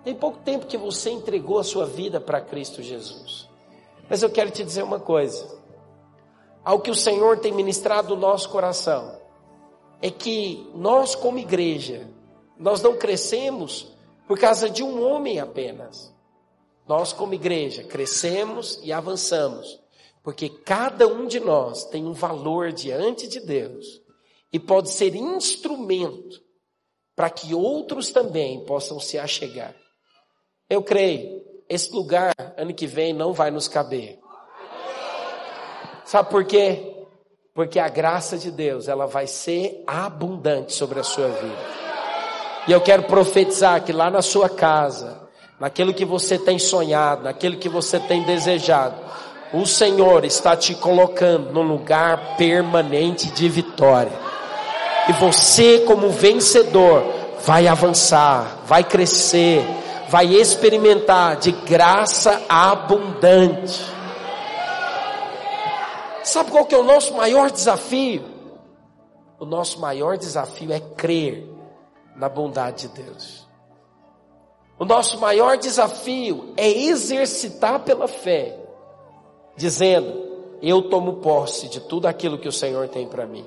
Tem 0.05 0.15
pouco 0.15 0.39
tempo 0.39 0.67
que 0.67 0.77
você 0.77 1.11
entregou 1.11 1.59
a 1.59 1.65
sua 1.65 1.87
vida 1.87 2.21
para 2.21 2.41
Cristo 2.41 2.83
Jesus. 2.83 3.49
Mas 4.09 4.23
eu 4.23 4.31
quero 4.31 4.51
te 4.51 4.63
dizer 4.63 4.83
uma 4.85 5.01
coisa: 5.01 5.45
ao 6.65 6.79
que 6.81 6.91
o 6.91 6.95
Senhor 6.95 7.39
tem 7.39 7.53
ministrado 7.53 8.15
no 8.15 8.21
nosso 8.21 8.49
coração, 8.49 9.19
é 10.01 10.11
que 10.11 10.71
nós, 10.75 11.15
como 11.15 11.39
igreja, 11.39 12.09
nós 12.59 12.81
não 12.81 12.97
crescemos 12.97 13.93
por 14.27 14.39
causa 14.39 14.69
de 14.69 14.83
um 14.83 15.03
homem 15.05 15.41
apenas. 15.41 16.13
Nós, 16.87 17.13
como 17.13 17.35
igreja, 17.35 17.85
crescemos 17.85 18.81
e 18.83 18.93
avançamos, 18.93 19.81
porque 20.23 20.49
cada 20.49 21.07
um 21.07 21.27
de 21.27 21.41
nós 21.41 21.85
tem 21.85 22.05
um 22.05 22.13
valor 22.13 22.73
diante 22.73 23.29
de 23.29 23.41
Deus 23.41 24.03
e 24.53 24.59
pode 24.59 24.91
ser 24.91 25.15
instrumento 25.15 26.43
para 27.15 27.31
que 27.31 27.55
outros 27.55 28.11
também 28.11 28.65
possam 28.65 28.99
se 28.99 29.19
achegar. 29.19 29.75
Eu 30.69 30.83
creio 30.83 31.43
esse 31.69 31.93
lugar, 31.93 32.35
ano 32.57 32.75
que 32.75 32.87
vem, 32.87 33.13
não 33.13 33.33
vai 33.33 33.51
nos 33.51 33.69
caber. 33.69 34.19
Sabe 36.05 36.31
por 36.31 36.45
quê? 36.45 37.07
Porque 37.55 37.79
a 37.79 37.89
graça 37.89 38.37
de 38.37 38.51
Deus, 38.51 38.89
ela 38.89 39.07
vai 39.07 39.27
ser 39.27 39.83
abundante 39.87 40.73
sobre 40.73 41.01
a 41.01 41.05
sua 41.05 41.29
vida. 41.29 41.82
E 42.67 42.73
eu 42.73 42.81
quero 42.81 43.03
profetizar 43.05 43.83
que 43.83 43.93
lá 43.93 44.09
na 44.11 44.23
sua 44.23 44.49
casa, 44.49 45.21
naquilo 45.59 45.93
que 45.93 46.05
você 46.05 46.39
tem 46.39 46.59
sonhado, 46.59 47.25
naquilo 47.25 47.57
que 47.57 47.69
você 47.69 47.99
tem 47.99 48.23
desejado, 48.23 48.95
o 49.53 49.67
Senhor 49.67 50.25
está 50.25 50.57
te 50.57 50.75
colocando 50.75 51.53
num 51.53 51.63
lugar 51.63 52.37
permanente 52.37 53.31
de 53.31 53.49
vitória. 53.49 54.13
E 55.09 55.13
você, 55.15 55.81
como 55.81 56.09
vencedor, 56.11 57.05
vai 57.45 57.67
avançar, 57.67 58.59
vai 58.65 58.85
crescer, 58.85 59.65
vai 60.09 60.27
experimentar 60.27 61.37
de 61.37 61.51
graça 61.51 62.41
abundante. 62.49 63.85
Sabe 66.23 66.53
qual 66.53 66.65
que 66.65 66.75
é 66.77 66.79
o 66.79 66.85
nosso 66.85 67.13
maior 67.15 67.51
desafio? 67.51 68.25
O 69.41 69.45
nosso 69.45 69.81
maior 69.81 70.17
desafio 70.17 70.73
é 70.73 70.79
crer 70.79 71.52
na 72.17 72.29
bondade 72.29 72.89
de 72.89 73.03
Deus. 73.03 73.47
O 74.79 74.85
nosso 74.85 75.19
maior 75.21 75.57
desafio 75.57 76.53
é 76.57 76.69
exercitar 76.69 77.81
pela 77.85 78.09
fé, 78.09 78.59
dizendo: 79.57 80.57
Eu 80.61 80.89
tomo 80.89 81.15
posse 81.15 81.69
de 81.69 81.81
tudo 81.81 82.07
aquilo 82.07 82.39
que 82.39 82.49
o 82.49 82.53
Senhor 82.53 82.89
tem 82.89 83.07
para 83.07 83.27
mim. 83.27 83.47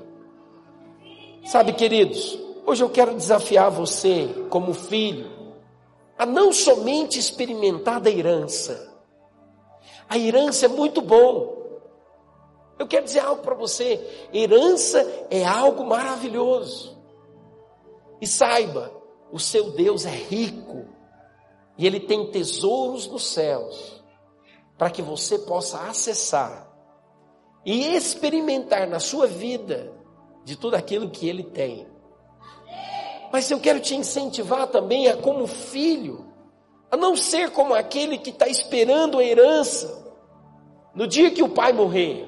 Sabe, 1.45 1.73
queridos, 1.73 2.39
hoje 2.65 2.83
eu 2.83 2.89
quero 2.89 3.13
desafiar 3.13 3.69
você, 3.69 4.29
como 4.49 4.73
filho, 4.73 5.29
a 6.17 6.25
não 6.25 6.53
somente 6.53 7.19
experimentar 7.19 7.99
da 7.99 8.09
herança. 8.09 8.93
A 10.07 10.17
herança 10.17 10.65
é 10.65 10.69
muito 10.69 11.01
bom. 11.01 11.53
Eu 12.79 12.87
quero 12.87 13.05
dizer 13.05 13.19
algo 13.19 13.41
para 13.41 13.55
você: 13.55 14.27
herança 14.33 15.05
é 15.29 15.43
algo 15.43 15.85
maravilhoso. 15.85 16.94
E 18.21 18.27
saiba, 18.27 18.91
o 19.31 19.39
seu 19.39 19.71
Deus 19.71 20.05
é 20.05 20.15
rico 20.15 20.85
e 21.77 21.85
ele 21.85 21.99
tem 21.99 22.31
tesouros 22.31 23.07
nos 23.07 23.27
céus 23.27 24.03
para 24.77 24.89
que 24.89 25.01
você 25.01 25.39
possa 25.39 25.89
acessar 25.89 26.71
e 27.65 27.95
experimentar 27.95 28.87
na 28.87 28.99
sua 28.99 29.27
vida 29.27 29.91
de 30.43 30.55
tudo 30.55 30.75
aquilo 30.75 31.09
que 31.09 31.27
ele 31.27 31.43
tem. 31.43 31.87
Mas 33.31 33.49
eu 33.49 33.59
quero 33.59 33.79
te 33.79 33.95
incentivar 33.95 34.67
também 34.67 35.07
a, 35.07 35.17
como 35.17 35.47
filho, 35.47 36.25
a 36.91 36.95
não 36.95 37.15
ser 37.15 37.51
como 37.51 37.73
aquele 37.73 38.17
que 38.17 38.29
está 38.29 38.47
esperando 38.47 39.17
a 39.17 39.23
herança 39.23 40.05
no 40.93 41.05
dia 41.07 41.31
que 41.31 41.43
o 41.43 41.49
pai 41.49 41.73
morrer, 41.73 42.25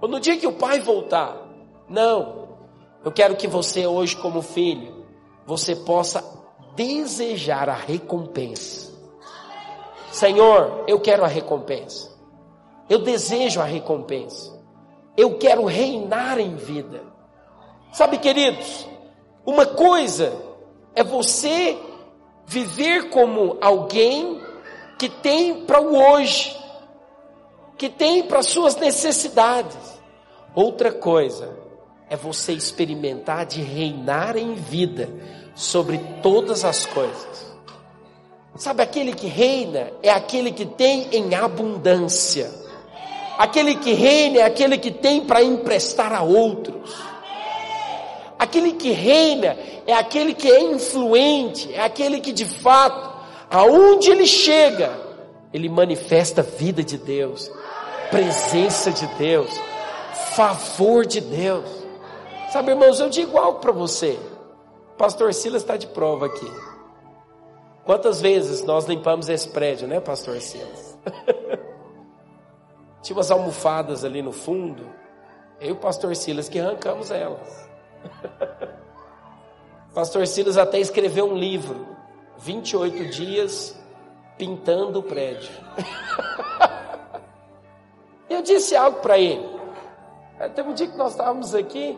ou 0.00 0.08
no 0.08 0.18
dia 0.18 0.38
que 0.38 0.46
o 0.46 0.52
pai 0.52 0.80
voltar. 0.80 1.36
Não. 1.88 2.39
Eu 3.02 3.10
quero 3.10 3.34
que 3.36 3.48
você 3.48 3.86
hoje, 3.86 4.14
como 4.14 4.42
filho, 4.42 5.06
você 5.46 5.74
possa 5.74 6.22
desejar 6.74 7.68
a 7.68 7.74
recompensa. 7.74 8.92
Senhor, 10.12 10.84
eu 10.86 11.00
quero 11.00 11.24
a 11.24 11.28
recompensa. 11.28 12.10
Eu 12.88 12.98
desejo 12.98 13.60
a 13.60 13.64
recompensa. 13.64 14.60
Eu 15.16 15.38
quero 15.38 15.64
reinar 15.64 16.38
em 16.38 16.56
vida. 16.56 17.02
Sabe, 17.92 18.18
queridos, 18.18 18.86
uma 19.46 19.64
coisa 19.64 20.32
é 20.94 21.02
você 21.02 21.78
viver 22.46 23.08
como 23.08 23.56
alguém 23.60 24.40
que 24.98 25.08
tem 25.08 25.64
para 25.64 25.80
o 25.80 25.96
hoje, 25.96 26.54
que 27.78 27.88
tem 27.88 28.24
para 28.24 28.42
suas 28.42 28.76
necessidades. 28.76 29.98
Outra 30.54 30.92
coisa 30.92 31.69
é 32.10 32.16
você 32.16 32.52
experimentar 32.52 33.46
de 33.46 33.62
reinar 33.62 34.36
em 34.36 34.54
vida 34.54 35.08
sobre 35.54 35.98
todas 36.20 36.64
as 36.64 36.84
coisas. 36.84 37.50
Sabe, 38.56 38.82
aquele 38.82 39.12
que 39.12 39.28
reina 39.28 39.92
é 40.02 40.10
aquele 40.10 40.50
que 40.50 40.66
tem 40.66 41.08
em 41.12 41.34
abundância. 41.34 42.50
Aquele 43.38 43.76
que 43.76 43.92
reina 43.92 44.40
é 44.40 44.42
aquele 44.42 44.76
que 44.76 44.90
tem 44.90 45.20
para 45.20 45.42
emprestar 45.42 46.12
a 46.12 46.22
outros. 46.22 46.94
Aquele 48.38 48.72
que 48.72 48.90
reina 48.90 49.56
é 49.86 49.94
aquele 49.94 50.34
que 50.34 50.50
é 50.50 50.62
influente, 50.62 51.72
é 51.72 51.80
aquele 51.80 52.20
que 52.20 52.32
de 52.32 52.44
fato, 52.44 53.08
aonde 53.48 54.10
ele 54.10 54.26
chega, 54.26 54.92
ele 55.54 55.68
manifesta 55.68 56.40
a 56.40 56.44
vida 56.44 56.82
de 56.82 56.98
Deus, 56.98 57.50
presença 58.10 58.90
de 58.90 59.06
Deus, 59.16 59.50
favor 60.34 61.06
de 61.06 61.20
Deus. 61.20 61.79
Sabe, 62.50 62.72
irmãos, 62.72 62.98
eu 62.98 63.08
digo 63.08 63.38
algo 63.38 63.60
para 63.60 63.70
você. 63.70 64.18
Pastor 64.98 65.32
Silas 65.32 65.62
está 65.62 65.76
de 65.76 65.86
prova 65.86 66.26
aqui. 66.26 66.52
Quantas 67.84 68.20
vezes 68.20 68.64
nós 68.64 68.86
limpamos 68.86 69.28
esse 69.28 69.48
prédio, 69.48 69.86
né, 69.86 70.00
Pastor 70.00 70.40
Silas? 70.40 70.98
Tinha 73.02 73.16
umas 73.16 73.30
almofadas 73.30 74.04
ali 74.04 74.20
no 74.20 74.32
fundo. 74.32 74.84
Eu 75.60 75.68
e 75.68 75.72
o 75.72 75.76
Pastor 75.76 76.16
Silas 76.16 76.48
que 76.48 76.58
arrancamos 76.58 77.12
elas. 77.12 77.70
Pastor 79.94 80.26
Silas 80.26 80.58
até 80.58 80.80
escreveu 80.80 81.26
um 81.26 81.36
livro, 81.36 81.86
28 82.38 83.10
dias 83.10 83.78
pintando 84.36 84.98
o 84.98 85.02
prédio. 85.04 85.52
eu 88.28 88.42
disse 88.42 88.74
algo 88.74 88.98
para 88.98 89.18
ele. 89.18 89.48
Teve 90.54 90.68
um 90.68 90.74
dia 90.74 90.88
que 90.88 90.96
nós 90.96 91.12
estávamos 91.12 91.54
aqui, 91.54 91.96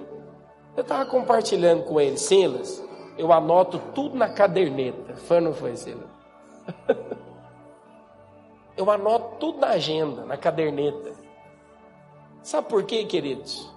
eu 0.76 0.82
estava 0.82 1.04
compartilhando 1.04 1.84
com 1.84 2.00
ele, 2.00 2.16
Silas, 2.16 2.82
eu 3.18 3.32
anoto 3.32 3.78
tudo 3.94 4.16
na 4.16 4.28
caderneta. 4.28 5.14
Foi 5.16 5.36
ou 5.36 5.42
não 5.42 5.52
foi, 5.52 5.76
Silas? 5.76 6.08
eu 8.76 8.90
anoto 8.90 9.36
tudo 9.38 9.58
na 9.58 9.68
agenda, 9.68 10.24
na 10.24 10.36
caderneta. 10.36 11.12
Sabe 12.42 12.68
por 12.68 12.84
quê, 12.84 13.04
queridos? 13.04 13.70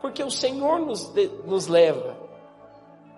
Porque 0.00 0.22
o 0.22 0.30
Senhor 0.30 0.80
nos, 0.80 1.08
de, 1.08 1.28
nos 1.46 1.66
leva 1.66 2.16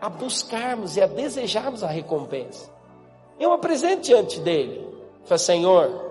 a 0.01 0.09
buscarmos 0.09 0.97
e 0.97 1.01
a 1.01 1.07
desejarmos 1.07 1.83
a 1.83 1.89
recompensa. 1.89 2.71
Eu 3.39 3.53
apresento 3.53 4.03
diante 4.03 4.41
dele. 4.41 4.87
Fala, 5.25 5.39
Senhor, 5.39 6.07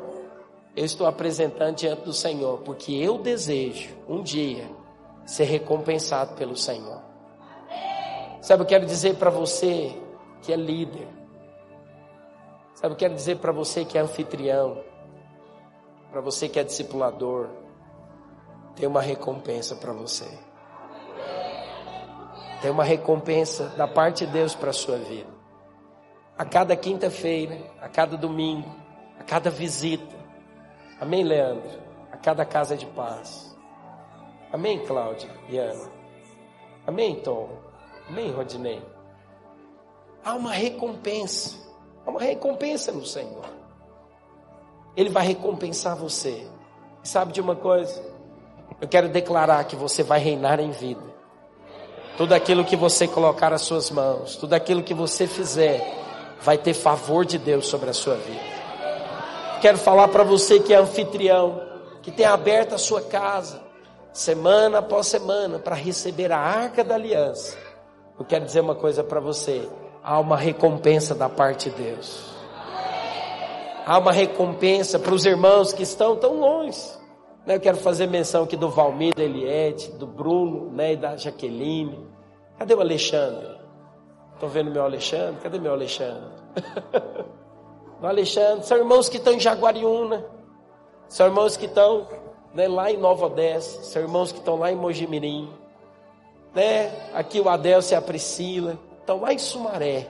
eu 0.76 0.84
estou 0.84 1.08
apresentando 1.08 1.76
diante 1.76 2.02
do 2.04 2.14
Senhor, 2.14 2.60
porque 2.60 2.94
eu 2.94 3.18
desejo 3.18 3.96
um 4.08 4.22
dia 4.22 4.68
ser 5.26 5.46
recompensado 5.46 6.36
pelo 6.36 6.56
Senhor. 6.56 7.02
Sabe, 8.42 8.62
eu 8.62 8.68
quero 8.68 8.86
dizer 8.86 9.16
para 9.16 9.30
você 9.30 10.00
que 10.42 10.54
é 10.54 10.56
líder. 10.56 11.08
Sabe, 12.76 12.94
eu 12.94 12.98
quero 12.98 13.16
dizer 13.16 13.38
para 13.40 13.52
você 13.52 13.84
que 13.84 13.98
é 13.98 14.02
anfitrião. 14.02 14.84
Para 16.12 16.22
você 16.22 16.48
que 16.48 16.60
é 16.60 16.64
discipulador. 16.64 17.50
Tem 18.76 18.88
uma 18.88 19.02
recompensa 19.02 19.76
para 19.76 19.92
você. 19.94 20.30
Tem 22.62 22.70
uma 22.70 22.84
recompensa 22.84 23.70
da 23.70 23.88
parte 23.88 24.26
de 24.26 24.32
Deus 24.32 24.54
para 24.54 24.70
a 24.70 24.74
sua 24.74 24.98
vida. 24.98 25.34
A 26.38 26.46
cada 26.46 26.76
quinta-feira, 26.76 27.58
a 27.82 27.88
cada 27.88 28.18
domingo, 28.18 28.70
a 29.20 29.24
cada 29.24 29.50
visita. 29.50 30.16
Amém, 31.00 31.24
Leandro? 31.24 31.80
A 32.12 32.18
cada 32.18 32.46
casa 32.46 32.76
de 32.76 32.86
paz. 32.88 33.55
Amém, 34.56 34.80
Cláudia 34.80 35.30
e 35.50 35.58
Ana? 35.58 35.92
Amém, 36.88 37.16
Tom? 37.16 37.50
Amém, 38.08 38.32
Rodinei? 38.32 38.82
Há 40.24 40.34
uma 40.34 40.54
recompensa. 40.54 41.58
Há 42.06 42.10
uma 42.10 42.22
recompensa 42.22 42.90
no 42.94 43.06
Senhor. 43.06 43.44
Ele 44.96 45.10
vai 45.10 45.28
recompensar 45.28 45.98
você. 45.98 46.48
sabe 47.04 47.34
de 47.34 47.42
uma 47.42 47.54
coisa? 47.58 48.02
Eu 48.80 48.88
quero 48.88 49.10
declarar 49.10 49.62
que 49.66 49.76
você 49.76 50.04
vai 50.04 50.22
reinar 50.22 50.62
em 50.62 50.72
vida. 50.72 51.04
Tudo 52.16 52.32
aquilo 52.34 52.64
que 52.64 52.78
você 52.78 53.10
colocar 53.10 53.52
as 53.52 53.64
suas 53.64 53.92
mãos, 53.92 54.38
tudo 54.38 54.54
aquilo 54.54 54.84
que 54.84 54.94
você 54.94 55.28
fizer, 55.28 55.86
vai 56.40 56.58
ter 56.58 56.74
favor 56.74 57.26
de 57.26 57.38
Deus 57.38 57.68
sobre 57.68 57.90
a 57.90 57.94
sua 57.94 58.16
vida. 58.16 59.60
Quero 59.60 59.78
falar 59.78 60.08
para 60.08 60.24
você 60.24 60.62
que 60.62 60.74
é 60.74 60.78
anfitrião, 60.78 61.62
que 62.02 62.10
tem 62.10 62.26
aberto 62.26 62.74
a 62.74 62.78
sua 62.78 63.02
casa, 63.02 63.65
semana 64.16 64.78
após 64.80 65.08
semana, 65.08 65.60
para 65.60 65.76
receber 65.76 66.32
a 66.32 66.40
arca 66.40 66.84
da 66.84 66.96
aliança. 66.96 67.58
Eu 68.18 68.24
quero 68.24 68.46
dizer 68.46 68.62
uma 68.62 68.74
coisa 68.74 69.04
para 69.04 69.20
você: 69.20 69.70
há 70.02 70.18
uma 70.20 70.38
recompensa 70.38 71.14
da 71.14 71.28
parte 71.28 71.70
de 71.70 71.84
Deus. 71.84 72.34
Há 73.86 74.00
uma 74.00 74.14
recompensa 74.14 74.98
para 74.98 75.14
os 75.14 75.26
irmãos 75.26 75.74
que 75.74 75.84
estão 75.84 76.16
tão 76.16 76.40
longe. 76.40 76.82
Né, 77.46 77.58
eu 77.58 77.60
quero 77.60 77.78
fazer 77.78 78.08
menção 78.08 78.46
aqui 78.46 78.58
do 78.58 78.70
Valmir, 78.70 79.14
da 79.14 79.24
Eliette, 79.24 79.92
do 79.92 80.08
Bruno 80.08 80.72
né, 80.72 80.94
e 80.94 80.96
da 80.96 81.16
Jaqueline. 81.16 82.08
Cadê 82.58 82.74
o 82.74 82.80
Alexandre? 82.80 83.60
Estou 84.34 84.50
vendo 84.50 84.72
meu 84.72 84.84
Alexandre? 84.84 85.40
Cadê 85.44 85.60
meu 85.60 85.74
Alexandre? 85.74 86.32
o 88.02 88.08
Alexandre, 88.08 88.66
são 88.66 88.78
irmãos 88.78 89.08
que 89.08 89.18
estão 89.18 89.34
em 89.34 89.40
Jaguariúna, 89.40 90.26
são 91.08 91.28
irmãos 91.28 91.56
que 91.56 91.66
estão 91.66 92.08
né, 92.56 92.70
lá 92.70 92.90
em 92.90 92.98
Nova 92.98 93.26
Odessa, 93.26 93.84
são 93.84 94.02
irmãos 94.02 94.32
que 94.32 94.40
estão 94.40 94.56
lá 94.56 94.72
em 94.72 94.76
Mojimirim, 94.76 95.50
né? 96.54 96.90
aqui 97.14 97.42
o 97.42 97.50
Adelcio 97.50 97.94
e 97.94 97.98
a 97.98 98.02
Priscila, 98.02 98.80
estão 98.98 99.20
lá 99.20 99.34
em 99.34 99.38
Sumaré, 99.38 100.08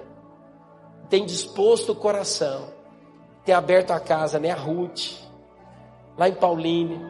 tem 1.09 1.25
disposto 1.25 1.91
o 1.91 1.95
coração, 1.95 2.67
tem 3.43 3.53
aberto 3.53 3.91
a 3.91 3.99
casa, 3.99 4.39
né? 4.39 4.51
a 4.51 4.55
Ruth, 4.55 5.13
lá 6.15 6.29
em 6.29 6.33
Pauline, 6.33 7.03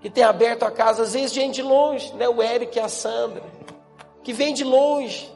que 0.00 0.10
tem 0.10 0.24
aberto 0.24 0.64
a 0.64 0.72
casa, 0.72 1.02
às 1.02 1.14
vezes 1.14 1.32
gente 1.32 1.56
de 1.56 1.62
longe, 1.62 2.12
né? 2.14 2.28
O 2.28 2.42
Eric 2.42 2.76
e 2.76 2.80
a 2.80 2.88
Sandra, 2.88 3.42
que 4.24 4.32
vem 4.32 4.52
de 4.52 4.64
longe, 4.64 5.30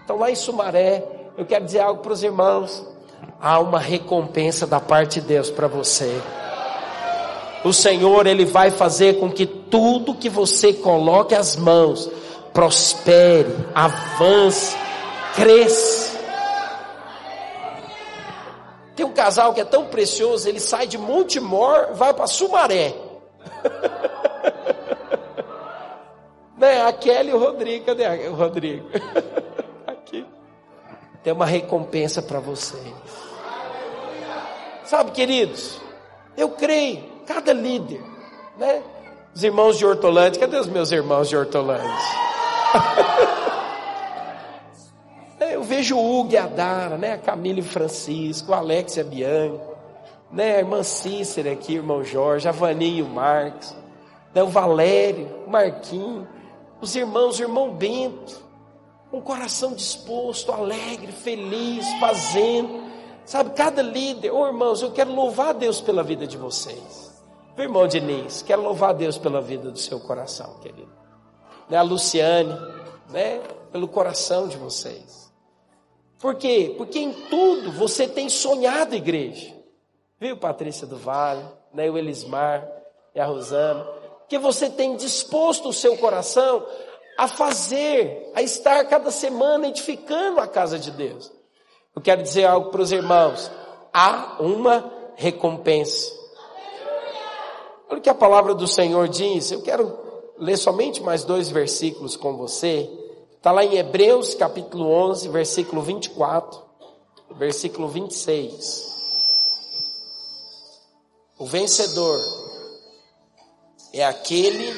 estão 0.00 0.18
lá 0.18 0.30
em 0.30 0.34
Sumaré. 0.34 1.04
Eu 1.36 1.44
quero 1.44 1.64
dizer 1.64 1.80
algo 1.80 2.00
para 2.00 2.12
os 2.12 2.22
irmãos: 2.22 2.86
há 3.40 3.58
uma 3.58 3.80
recompensa 3.80 4.66
da 4.66 4.78
parte 4.78 5.20
de 5.20 5.26
Deus 5.26 5.50
para 5.50 5.66
você. 5.66 6.20
O 7.64 7.72
Senhor, 7.72 8.26
Ele 8.26 8.44
vai 8.44 8.70
fazer 8.70 9.20
com 9.20 9.30
que 9.30 9.46
tudo 9.46 10.14
que 10.14 10.28
você 10.28 10.72
coloque 10.72 11.34
as 11.34 11.56
mãos 11.56 12.10
prospere, 12.52 13.54
avance, 13.74 14.76
cresça. 15.34 16.20
Tem 18.94 19.06
um 19.06 19.12
casal 19.12 19.54
que 19.54 19.60
é 19.60 19.64
tão 19.64 19.86
precioso, 19.86 20.48
ele 20.48 20.60
sai 20.60 20.86
de 20.86 20.98
Montemor, 20.98 21.94
vai 21.94 22.12
para 22.12 22.26
Sumaré. 22.26 22.94
né? 26.58 26.82
A 26.82 26.92
Kelly 26.92 27.30
e 27.30 27.34
o 27.34 27.38
Rodrigo, 27.38 27.86
cadê 27.86 28.06
o 28.28 28.34
Rodrigo? 28.34 28.86
Aqui. 29.86 30.26
Tem 31.22 31.32
uma 31.32 31.46
recompensa 31.46 32.20
para 32.20 32.38
vocês. 32.38 32.82
Sabe, 34.84 35.12
queridos, 35.12 35.80
eu 36.36 36.50
creio, 36.50 37.11
cada 37.26 37.52
líder, 37.52 38.02
né? 38.58 38.82
Os 39.34 39.42
irmãos 39.42 39.78
de 39.78 39.86
Hortolândia, 39.86 40.40
cadê 40.40 40.58
os 40.58 40.68
meus 40.68 40.92
irmãos 40.92 41.28
de 41.28 41.36
Hortolândia? 41.36 41.90
eu 45.52 45.62
vejo 45.62 45.96
o 45.96 46.20
Hugo 46.20 46.32
e 46.32 46.36
a 46.36 46.46
Dara, 46.46 46.98
né? 46.98 47.12
A 47.14 47.18
Camila 47.18 47.60
e 47.60 47.62
Francisco, 47.62 48.52
o 48.52 48.54
Alex 48.54 48.96
e 48.96 49.00
a 49.00 49.04
Bianca 49.04 49.72
né, 50.32 50.56
a 50.56 50.58
irmã 50.60 50.82
Cícera 50.82 51.52
aqui, 51.52 51.74
irmão 51.74 52.02
Jorge, 52.02 52.48
a 52.48 52.52
Vaninha 52.52 53.00
e 53.00 53.02
o 53.02 53.08
Marcos, 53.08 53.76
né, 54.34 54.42
o 54.42 54.48
Valério, 54.48 55.28
o 55.46 55.50
Marquinhos, 55.50 56.26
os 56.80 56.96
irmãos, 56.96 57.38
o 57.38 57.42
irmão 57.42 57.74
Bento, 57.74 58.42
um 59.12 59.20
coração 59.20 59.74
disposto, 59.74 60.50
alegre, 60.50 61.12
feliz, 61.12 61.86
fazendo, 62.00 62.82
sabe, 63.26 63.50
cada 63.50 63.82
líder, 63.82 64.30
oh, 64.30 64.46
irmãos, 64.46 64.80
eu 64.80 64.90
quero 64.90 65.14
louvar 65.14 65.48
a 65.48 65.52
Deus 65.52 65.82
pela 65.82 66.02
vida 66.02 66.26
de 66.26 66.38
vocês, 66.38 67.11
meu 67.56 67.64
irmão 67.64 67.86
Diniz, 67.86 68.42
quero 68.42 68.62
louvar 68.62 68.90
a 68.90 68.94
Deus 68.94 69.18
pela 69.18 69.40
vida 69.40 69.70
do 69.70 69.78
seu 69.78 70.00
coração, 70.00 70.58
querido, 70.60 70.92
né, 71.68 71.76
a 71.76 71.82
Luciane, 71.82 72.54
né, 73.10 73.40
pelo 73.70 73.88
coração 73.88 74.48
de 74.48 74.56
vocês, 74.56 75.22
por 76.22 76.36
quê? 76.36 76.72
Porque 76.78 77.00
em 77.00 77.12
tudo 77.12 77.72
você 77.72 78.06
tem 78.06 78.28
sonhado, 78.28 78.94
igreja, 78.94 79.52
viu, 80.20 80.36
Patrícia 80.36 80.86
do 80.86 80.96
Vale, 80.96 81.44
né, 81.74 81.90
o 81.90 81.98
Elismar 81.98 82.64
e 83.12 83.18
a 83.18 83.26
Rosana, 83.26 83.84
que 84.28 84.38
você 84.38 84.70
tem 84.70 84.94
disposto 84.96 85.68
o 85.68 85.72
seu 85.72 85.96
coração 85.98 86.64
a 87.18 87.26
fazer, 87.26 88.30
a 88.36 88.40
estar 88.40 88.84
cada 88.84 89.10
semana 89.10 89.66
edificando 89.66 90.38
a 90.40 90.46
casa 90.46 90.78
de 90.78 90.92
Deus. 90.92 91.32
Eu 91.94 92.00
quero 92.00 92.22
dizer 92.22 92.44
algo 92.44 92.70
para 92.70 92.82
os 92.82 92.92
irmãos: 92.92 93.50
há 93.92 94.36
uma 94.38 94.92
recompensa. 95.16 96.21
Olha 97.92 97.98
o 97.98 98.02
que 98.02 98.08
a 98.08 98.14
palavra 98.14 98.54
do 98.54 98.66
Senhor 98.66 99.06
diz. 99.06 99.52
Eu 99.52 99.60
quero 99.60 99.98
ler 100.38 100.56
somente 100.56 101.02
mais 101.02 101.24
dois 101.24 101.50
versículos 101.50 102.16
com 102.16 102.38
você. 102.38 102.90
Está 103.36 103.52
lá 103.52 103.62
em 103.62 103.76
Hebreus 103.76 104.34
capítulo 104.34 104.88
11, 104.88 105.28
versículo 105.28 105.82
24, 105.82 106.58
versículo 107.32 107.88
26. 107.88 108.88
O 111.38 111.44
vencedor 111.44 112.18
é 113.92 114.06
aquele 114.06 114.72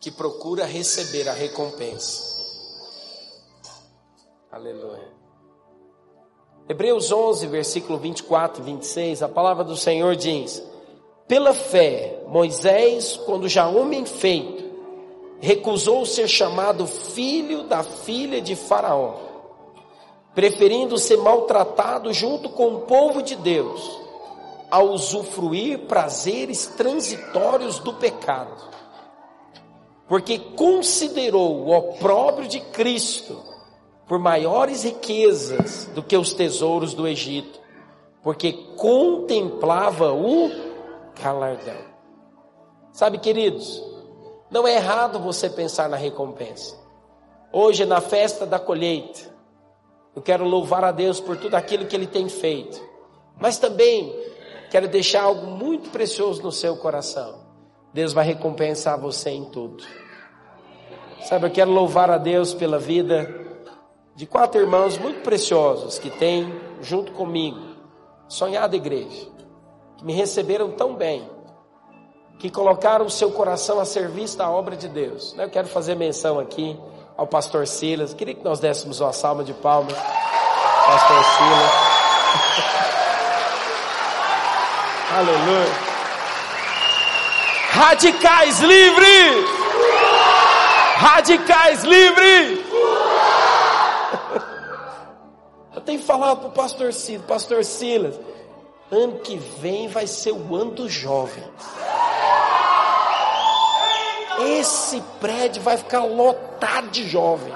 que 0.00 0.10
procura 0.10 0.64
receber 0.64 1.28
a 1.28 1.34
recompensa. 1.34 2.22
Aleluia. 4.50 5.12
Hebreus 6.66 7.12
11, 7.12 7.46
versículo 7.48 7.98
24 7.98 8.62
e 8.62 8.64
26, 8.64 9.22
a 9.22 9.28
palavra 9.28 9.62
do 9.62 9.76
Senhor 9.76 10.16
diz: 10.16 10.62
Pela 11.28 11.52
fé, 11.52 12.22
Moisés, 12.26 13.18
quando 13.26 13.46
já 13.50 13.68
homem 13.68 14.06
feito, 14.06 14.64
recusou 15.38 16.06
ser 16.06 16.26
chamado 16.26 16.86
filho 16.86 17.64
da 17.64 17.82
filha 17.82 18.40
de 18.40 18.56
Faraó, 18.56 19.16
preferindo 20.34 20.96
ser 20.96 21.18
maltratado 21.18 22.14
junto 22.14 22.48
com 22.48 22.68
o 22.68 22.80
povo 22.80 23.22
de 23.22 23.36
Deus, 23.36 24.00
a 24.70 24.82
usufruir 24.82 25.80
prazeres 25.80 26.66
transitórios 26.66 27.78
do 27.78 27.92
pecado, 27.92 28.70
porque 30.08 30.38
considerou 30.38 31.58
o 31.60 31.76
opróbrio 31.76 32.48
de 32.48 32.60
Cristo 32.60 33.38
por 34.06 34.18
maiores 34.18 34.82
riquezas 34.82 35.90
do 35.94 36.02
que 36.02 36.16
os 36.16 36.32
tesouros 36.32 36.94
do 36.94 37.06
Egito, 37.06 37.60
porque 38.22 38.52
contemplava 38.76 40.12
o 40.12 40.67
galardão. 41.22 41.76
Sabe, 42.92 43.18
queridos, 43.18 43.82
não 44.50 44.66
é 44.66 44.76
errado 44.76 45.18
você 45.18 45.50
pensar 45.50 45.88
na 45.88 45.96
recompensa. 45.96 46.76
Hoje, 47.52 47.84
na 47.84 48.00
festa 48.00 48.44
da 48.46 48.58
colheita, 48.58 49.20
eu 50.14 50.22
quero 50.22 50.44
louvar 50.44 50.84
a 50.84 50.92
Deus 50.92 51.20
por 51.20 51.36
tudo 51.36 51.54
aquilo 51.54 51.86
que 51.86 51.94
Ele 51.94 52.06
tem 52.06 52.28
feito, 52.28 52.80
mas 53.40 53.58
também 53.58 54.14
quero 54.70 54.88
deixar 54.88 55.22
algo 55.22 55.46
muito 55.46 55.90
precioso 55.90 56.42
no 56.42 56.52
seu 56.52 56.76
coração. 56.76 57.46
Deus 57.92 58.12
vai 58.12 58.24
recompensar 58.24 59.00
você 59.00 59.30
em 59.30 59.44
tudo. 59.46 59.84
Sabe, 61.22 61.46
eu 61.46 61.50
quero 61.50 61.70
louvar 61.70 62.10
a 62.10 62.18
Deus 62.18 62.54
pela 62.54 62.78
vida 62.78 63.46
de 64.14 64.26
quatro 64.26 64.60
irmãos 64.60 64.98
muito 64.98 65.20
preciosos 65.22 65.98
que 65.98 66.10
têm, 66.10 66.52
junto 66.82 67.12
comigo, 67.12 67.60
sonhado 68.28 68.74
igreja, 68.74 69.28
que 69.98 70.04
me 70.04 70.12
receberam 70.12 70.70
tão 70.70 70.94
bem, 70.94 71.28
que 72.38 72.48
colocaram 72.48 73.04
o 73.04 73.10
seu 73.10 73.32
coração 73.32 73.80
a 73.80 73.84
serviço 73.84 74.38
da 74.38 74.48
obra 74.48 74.76
de 74.76 74.88
Deus. 74.88 75.34
Eu 75.36 75.50
quero 75.50 75.66
fazer 75.66 75.96
menção 75.96 76.38
aqui 76.38 76.78
ao 77.16 77.26
pastor 77.26 77.66
Silas, 77.66 78.14
queria 78.14 78.34
que 78.34 78.44
nós 78.44 78.60
dessemos 78.60 79.00
uma 79.00 79.12
salva 79.12 79.42
de 79.42 79.52
palmas, 79.54 79.94
pastor 79.94 81.24
Silas. 81.24 81.70
Aleluia. 85.18 85.66
Radicais 87.70 88.60
livres! 88.60 89.44
Radicais 90.96 91.82
livres! 91.82 92.60
Eu 95.74 95.80
tenho 95.80 96.00
falado 96.00 96.38
para 96.38 96.48
o 96.48 96.52
pastor 96.52 96.92
Silas, 96.92 97.26
pastor 97.26 97.64
Silas, 97.64 98.14
ano 98.90 99.18
que 99.18 99.36
vem 99.36 99.88
vai 99.88 100.06
ser 100.06 100.32
o 100.32 100.54
ano 100.54 100.72
do 100.72 100.88
jovem. 100.88 101.44
Esse 104.40 105.00
prédio 105.20 105.62
vai 105.62 105.76
ficar 105.76 106.04
lotado 106.04 106.88
de 106.90 107.06
jovens. 107.08 107.54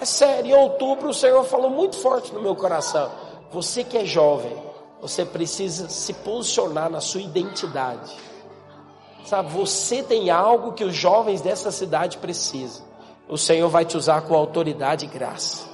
É 0.00 0.04
sério, 0.04 0.50
em 0.50 0.54
outubro 0.54 1.08
o 1.08 1.14
Senhor 1.14 1.44
falou 1.44 1.70
muito 1.70 1.96
forte 1.96 2.32
no 2.32 2.40
meu 2.40 2.54
coração. 2.54 3.10
Você 3.50 3.82
que 3.82 3.98
é 3.98 4.04
jovem, 4.04 4.56
você 5.00 5.24
precisa 5.24 5.88
se 5.88 6.12
posicionar 6.12 6.88
na 6.88 7.00
sua 7.00 7.20
identidade. 7.20 8.16
Sabe, 9.24 9.50
você 9.50 10.02
tem 10.02 10.30
algo 10.30 10.72
que 10.72 10.84
os 10.84 10.94
jovens 10.94 11.40
dessa 11.40 11.70
cidade 11.70 12.16
precisam. 12.18 12.86
O 13.28 13.36
Senhor 13.36 13.68
vai 13.68 13.84
te 13.84 13.96
usar 13.96 14.22
com 14.22 14.34
autoridade 14.34 15.04
e 15.04 15.08
graça. 15.08 15.67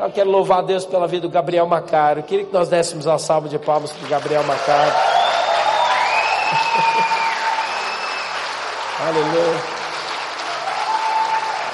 Eu 0.00 0.10
quero 0.10 0.30
louvar 0.30 0.60
a 0.60 0.62
Deus 0.62 0.86
pela 0.86 1.06
vida 1.06 1.28
do 1.28 1.32
Gabriel 1.32 1.66
Macário. 1.66 2.20
Eu 2.20 2.24
queria 2.24 2.46
que 2.46 2.52
nós 2.52 2.70
dessemos 2.70 3.04
uma 3.04 3.18
salva 3.18 3.50
de 3.50 3.58
palmas 3.58 3.92
para 3.92 4.06
o 4.06 4.08
Gabriel 4.08 4.42
Macário. 4.44 4.94
Aleluia. 9.06 9.60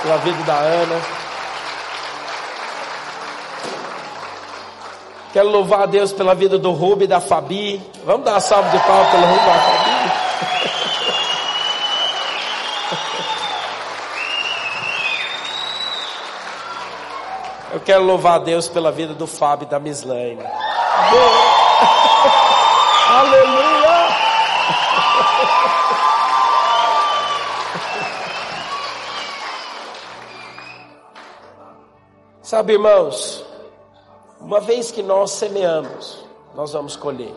Pela 0.03 0.17
vida 0.17 0.43
da 0.43 0.55
Ana. 0.55 1.01
Quero 5.33 5.49
louvar 5.49 5.83
a 5.83 5.87
Deus 5.87 6.13
pela 6.13 6.35
vida 6.35 6.59
do 6.59 6.73
Rubi 6.73 7.05
e 7.05 7.09
da 7.09 7.21
Fabi. 7.21 7.81
Vamos 8.05 8.25
dar 8.25 8.33
uma 8.33 8.41
salva 8.41 8.69
de 8.71 8.79
palmas 8.85 9.09
pelo 9.13 9.25
Rubi 9.25 9.41
e 9.41 9.47
da 9.47 9.55
Fabi. 9.55 9.96
Quero 17.87 18.03
louvar 18.03 18.35
a 18.35 18.39
Deus 18.41 18.69
pela 18.69 18.91
vida 18.91 19.15
do 19.15 19.29
Fábio 19.29 19.65
e 19.65 19.71
da 19.71 19.79
Mislaine. 19.79 20.43
Aleluia! 23.09 23.87
Sabe, 32.43 32.73
irmãos, 32.73 33.45
uma 34.41 34.59
vez 34.59 34.91
que 34.91 35.03
nós 35.03 35.31
semeamos, 35.31 36.27
nós 36.57 36.73
vamos 36.73 36.97
colher. 36.97 37.35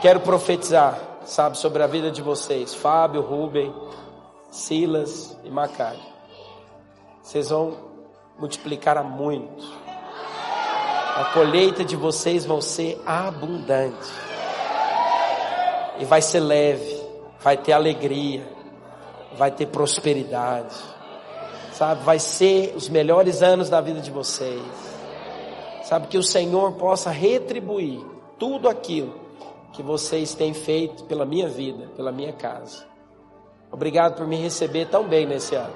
Quero 0.00 0.20
profetizar, 0.20 0.98
sabe, 1.26 1.58
sobre 1.58 1.82
a 1.82 1.86
vida 1.86 2.10
de 2.10 2.22
vocês, 2.22 2.74
Fábio, 2.74 3.20
Rubem, 3.20 3.74
Silas 4.50 5.36
e 5.44 5.50
Macário. 5.50 6.00
Vocês 7.22 7.50
vão 7.50 7.89
multiplicará 8.40 9.02
muito. 9.02 9.62
A 11.16 11.32
colheita 11.34 11.84
de 11.84 11.94
vocês 11.94 12.46
vão 12.46 12.60
ser 12.60 13.00
abundante. 13.04 14.10
E 15.98 16.04
vai 16.06 16.22
ser 16.22 16.40
leve, 16.40 16.98
vai 17.40 17.58
ter 17.58 17.72
alegria, 17.72 18.42
vai 19.36 19.50
ter 19.50 19.66
prosperidade. 19.66 20.74
Sabe, 21.72 22.02
vai 22.02 22.18
ser 22.18 22.74
os 22.74 22.88
melhores 22.88 23.42
anos 23.42 23.68
da 23.68 23.80
vida 23.80 24.00
de 24.00 24.10
vocês. 24.10 24.62
Sabe 25.84 26.06
que 26.06 26.16
o 26.16 26.22
Senhor 26.22 26.72
possa 26.72 27.10
retribuir 27.10 28.00
tudo 28.38 28.68
aquilo 28.68 29.20
que 29.72 29.82
vocês 29.82 30.34
têm 30.34 30.54
feito 30.54 31.04
pela 31.04 31.26
minha 31.26 31.48
vida, 31.48 31.88
pela 31.96 32.10
minha 32.10 32.32
casa. 32.32 32.86
Obrigado 33.70 34.16
por 34.16 34.26
me 34.26 34.36
receber 34.36 34.86
tão 34.86 35.06
bem 35.06 35.26
nesse 35.26 35.54
ano. 35.54 35.74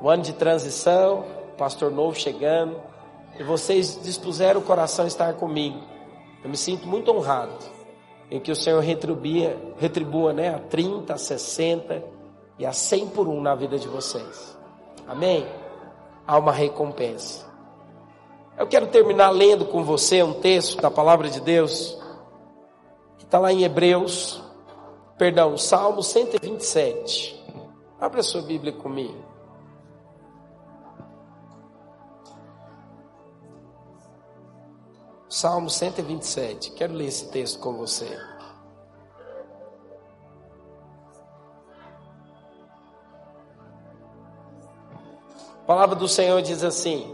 Um 0.00 0.08
ano 0.08 0.22
de 0.22 0.32
transição, 0.32 1.24
pastor 1.62 1.92
novo 1.92 2.18
chegando, 2.18 2.74
e 3.38 3.44
vocês 3.44 4.00
dispuseram 4.02 4.58
o 4.58 4.64
coração 4.64 5.04
a 5.04 5.08
estar 5.08 5.34
comigo. 5.34 5.78
Eu 6.42 6.50
me 6.50 6.56
sinto 6.56 6.88
muito 6.88 7.12
honrado 7.12 7.56
em 8.28 8.40
que 8.40 8.50
o 8.50 8.56
Senhor 8.56 8.80
retribua, 8.80 9.56
retribua 9.78 10.32
né, 10.32 10.52
a 10.52 10.58
30, 10.58 11.14
a 11.14 11.16
60 11.16 12.02
e 12.58 12.66
a 12.66 12.72
100 12.72 13.10
por 13.10 13.28
um 13.28 13.40
na 13.40 13.54
vida 13.54 13.78
de 13.78 13.86
vocês. 13.86 14.58
Amém? 15.06 15.46
Há 16.26 16.36
uma 16.36 16.50
recompensa. 16.50 17.46
Eu 18.58 18.66
quero 18.66 18.88
terminar 18.88 19.30
lendo 19.30 19.64
com 19.66 19.84
você 19.84 20.20
um 20.20 20.32
texto 20.32 20.82
da 20.82 20.90
palavra 20.90 21.30
de 21.30 21.40
Deus, 21.40 21.96
que 23.18 23.24
está 23.24 23.38
lá 23.38 23.52
em 23.52 23.62
Hebreus, 23.62 24.42
perdão, 25.16 25.56
Salmo 25.56 26.02
127. 26.02 27.40
Abra 28.00 28.20
sua 28.20 28.42
Bíblia 28.42 28.72
comigo. 28.72 29.30
Salmo 35.42 35.68
127. 35.68 36.70
Quero 36.70 36.94
ler 36.94 37.06
esse 37.06 37.28
texto 37.28 37.58
com 37.58 37.72
você. 37.72 38.16
A 45.56 45.66
palavra 45.66 45.96
do 45.96 46.06
Senhor 46.06 46.40
diz 46.42 46.62
assim: 46.62 47.12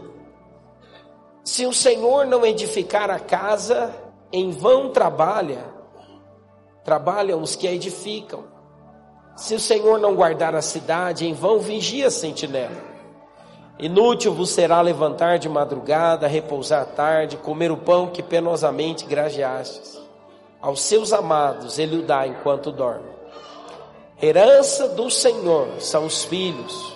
Se 1.43 1.65
o 1.65 1.73
Senhor 1.73 2.27
não 2.27 2.45
edificar 2.45 3.09
a 3.09 3.19
casa, 3.19 3.91
em 4.31 4.51
vão 4.51 4.91
trabalha, 4.91 5.65
trabalham 6.83 7.41
os 7.41 7.55
que 7.55 7.67
a 7.67 7.73
edificam. 7.73 8.43
Se 9.35 9.55
o 9.55 9.59
Senhor 9.59 9.97
não 9.97 10.13
guardar 10.13 10.53
a 10.53 10.61
cidade, 10.61 11.25
em 11.25 11.33
vão 11.33 11.57
vigia 11.57 12.05
a 12.05 12.11
sentinela. 12.11 12.88
Inútil 13.79 14.33
vos 14.33 14.49
será 14.49 14.81
levantar 14.81 15.39
de 15.39 15.47
madrugada, 15.47 16.27
repousar 16.27 16.81
à 16.81 16.85
tarde, 16.85 17.37
comer 17.37 17.71
o 17.71 17.77
pão 17.77 18.07
que 18.07 18.21
penosamente 18.21 19.05
grajeastes. 19.05 19.97
Aos 20.61 20.81
seus 20.81 21.13
amados 21.13 21.79
ele 21.79 21.99
o 21.99 22.01
dá 22.01 22.27
enquanto 22.27 22.73
dorme. 22.73 23.07
Herança 24.21 24.89
do 24.89 25.09
Senhor 25.09 25.79
são 25.79 26.05
os 26.05 26.25
filhos, 26.25 26.93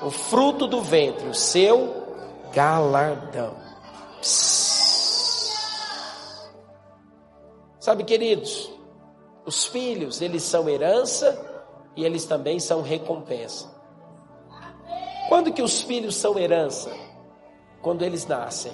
o 0.00 0.10
fruto 0.10 0.66
do 0.66 0.80
ventre, 0.80 1.28
o 1.28 1.34
seu 1.34 2.06
galardão. 2.54 3.54
Psss. 4.18 4.62
Sabe, 7.78 8.04
queridos, 8.04 8.70
os 9.44 9.66
filhos, 9.66 10.22
eles 10.22 10.44
são 10.44 10.66
herança 10.66 11.38
e 11.94 12.06
eles 12.06 12.24
também 12.24 12.58
são 12.58 12.80
recompensa. 12.80 13.71
Quando 15.28 15.52
que 15.52 15.62
os 15.62 15.82
filhos 15.82 16.16
são 16.16 16.38
herança? 16.38 16.90
Quando 17.80 18.02
eles 18.02 18.26
nascem. 18.26 18.72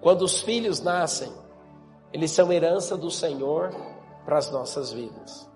Quando 0.00 0.22
os 0.22 0.40
filhos 0.40 0.80
nascem, 0.80 1.32
eles 2.12 2.30
são 2.30 2.52
herança 2.52 2.96
do 2.96 3.10
Senhor 3.10 3.74
para 4.24 4.38
as 4.38 4.50
nossas 4.50 4.92
vidas. 4.92 5.48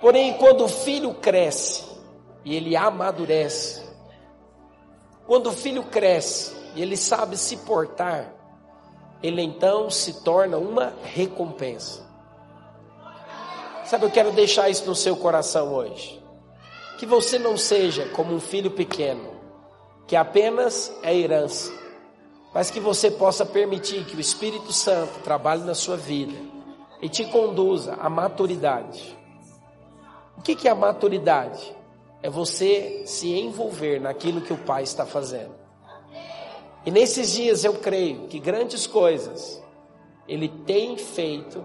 Porém, 0.00 0.36
quando 0.38 0.64
o 0.64 0.68
filho 0.68 1.14
cresce 1.14 1.84
e 2.44 2.54
ele 2.56 2.74
amadurece, 2.74 3.82
quando 5.26 5.48
o 5.48 5.52
filho 5.52 5.84
cresce 5.84 6.54
e 6.74 6.82
ele 6.82 6.96
sabe 6.96 7.36
se 7.36 7.58
portar, 7.58 8.34
ele 9.22 9.40
então 9.40 9.88
se 9.88 10.24
torna 10.24 10.58
uma 10.58 10.92
recompensa. 11.02 12.04
Sabe, 13.84 14.06
eu 14.06 14.10
quero 14.10 14.32
deixar 14.32 14.68
isso 14.68 14.86
no 14.86 14.94
seu 14.94 15.16
coração 15.16 15.72
hoje. 15.72 16.21
Que 17.02 17.06
você 17.06 17.36
não 17.36 17.56
seja 17.56 18.06
como 18.10 18.32
um 18.32 18.38
filho 18.38 18.70
pequeno, 18.70 19.28
que 20.06 20.14
apenas 20.14 20.96
é 21.02 21.12
herança, 21.12 21.72
mas 22.54 22.70
que 22.70 22.78
você 22.78 23.10
possa 23.10 23.44
permitir 23.44 24.04
que 24.04 24.14
o 24.14 24.20
Espírito 24.20 24.72
Santo 24.72 25.18
trabalhe 25.18 25.64
na 25.64 25.74
sua 25.74 25.96
vida 25.96 26.38
e 27.00 27.08
te 27.08 27.24
conduza 27.24 27.94
à 27.94 28.08
maturidade. 28.08 29.18
O 30.38 30.42
que 30.42 30.68
é 30.68 30.70
a 30.70 30.76
maturidade? 30.76 31.74
É 32.22 32.30
você 32.30 33.02
se 33.04 33.36
envolver 33.36 34.00
naquilo 34.00 34.40
que 34.40 34.52
o 34.52 34.58
Pai 34.58 34.84
está 34.84 35.04
fazendo. 35.04 35.56
E 36.86 36.90
nesses 36.92 37.32
dias 37.32 37.64
eu 37.64 37.74
creio 37.74 38.28
que 38.28 38.38
grandes 38.38 38.86
coisas 38.86 39.60
Ele 40.28 40.48
tem 40.48 40.96
feito 40.96 41.64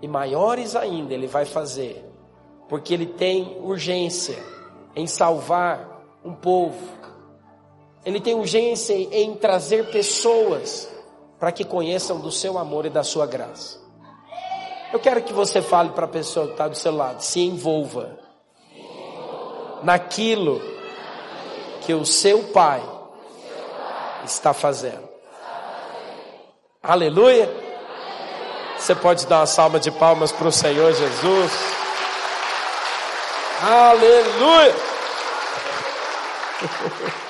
e 0.00 0.06
maiores 0.06 0.76
ainda 0.76 1.12
Ele 1.12 1.26
vai 1.26 1.44
fazer, 1.44 2.08
porque 2.68 2.94
Ele 2.94 3.06
tem 3.06 3.58
urgência 3.60 4.59
em 4.94 5.06
salvar 5.06 6.02
um 6.24 6.34
povo. 6.34 6.78
Ele 8.04 8.20
tem 8.20 8.34
urgência 8.34 8.94
em 8.94 9.34
trazer 9.34 9.90
pessoas 9.90 10.88
para 11.38 11.52
que 11.52 11.64
conheçam 11.64 12.20
do 12.20 12.30
seu 12.30 12.58
amor 12.58 12.86
e 12.86 12.90
da 12.90 13.02
sua 13.02 13.26
graça. 13.26 13.78
Eu 14.92 14.98
quero 14.98 15.22
que 15.22 15.32
você 15.32 15.62
fale 15.62 15.90
para 15.90 16.04
a 16.04 16.08
pessoa 16.08 16.46
que 16.46 16.52
está 16.52 16.66
do 16.66 16.74
seu 16.74 16.94
lado, 16.94 17.20
se 17.20 17.40
envolva 17.40 18.18
naquilo 19.82 20.60
que 21.82 21.94
o 21.94 22.04
seu 22.04 22.44
pai 22.44 22.82
está 24.24 24.52
fazendo. 24.52 25.08
Aleluia. 26.82 27.48
Você 28.76 28.94
pode 28.94 29.26
dar 29.26 29.40
uma 29.40 29.46
salva 29.46 29.78
de 29.78 29.90
palmas 29.90 30.32
para 30.32 30.48
o 30.48 30.52
Senhor 30.52 30.92
Jesus. 30.92 31.79
Aleluia! 33.62 34.74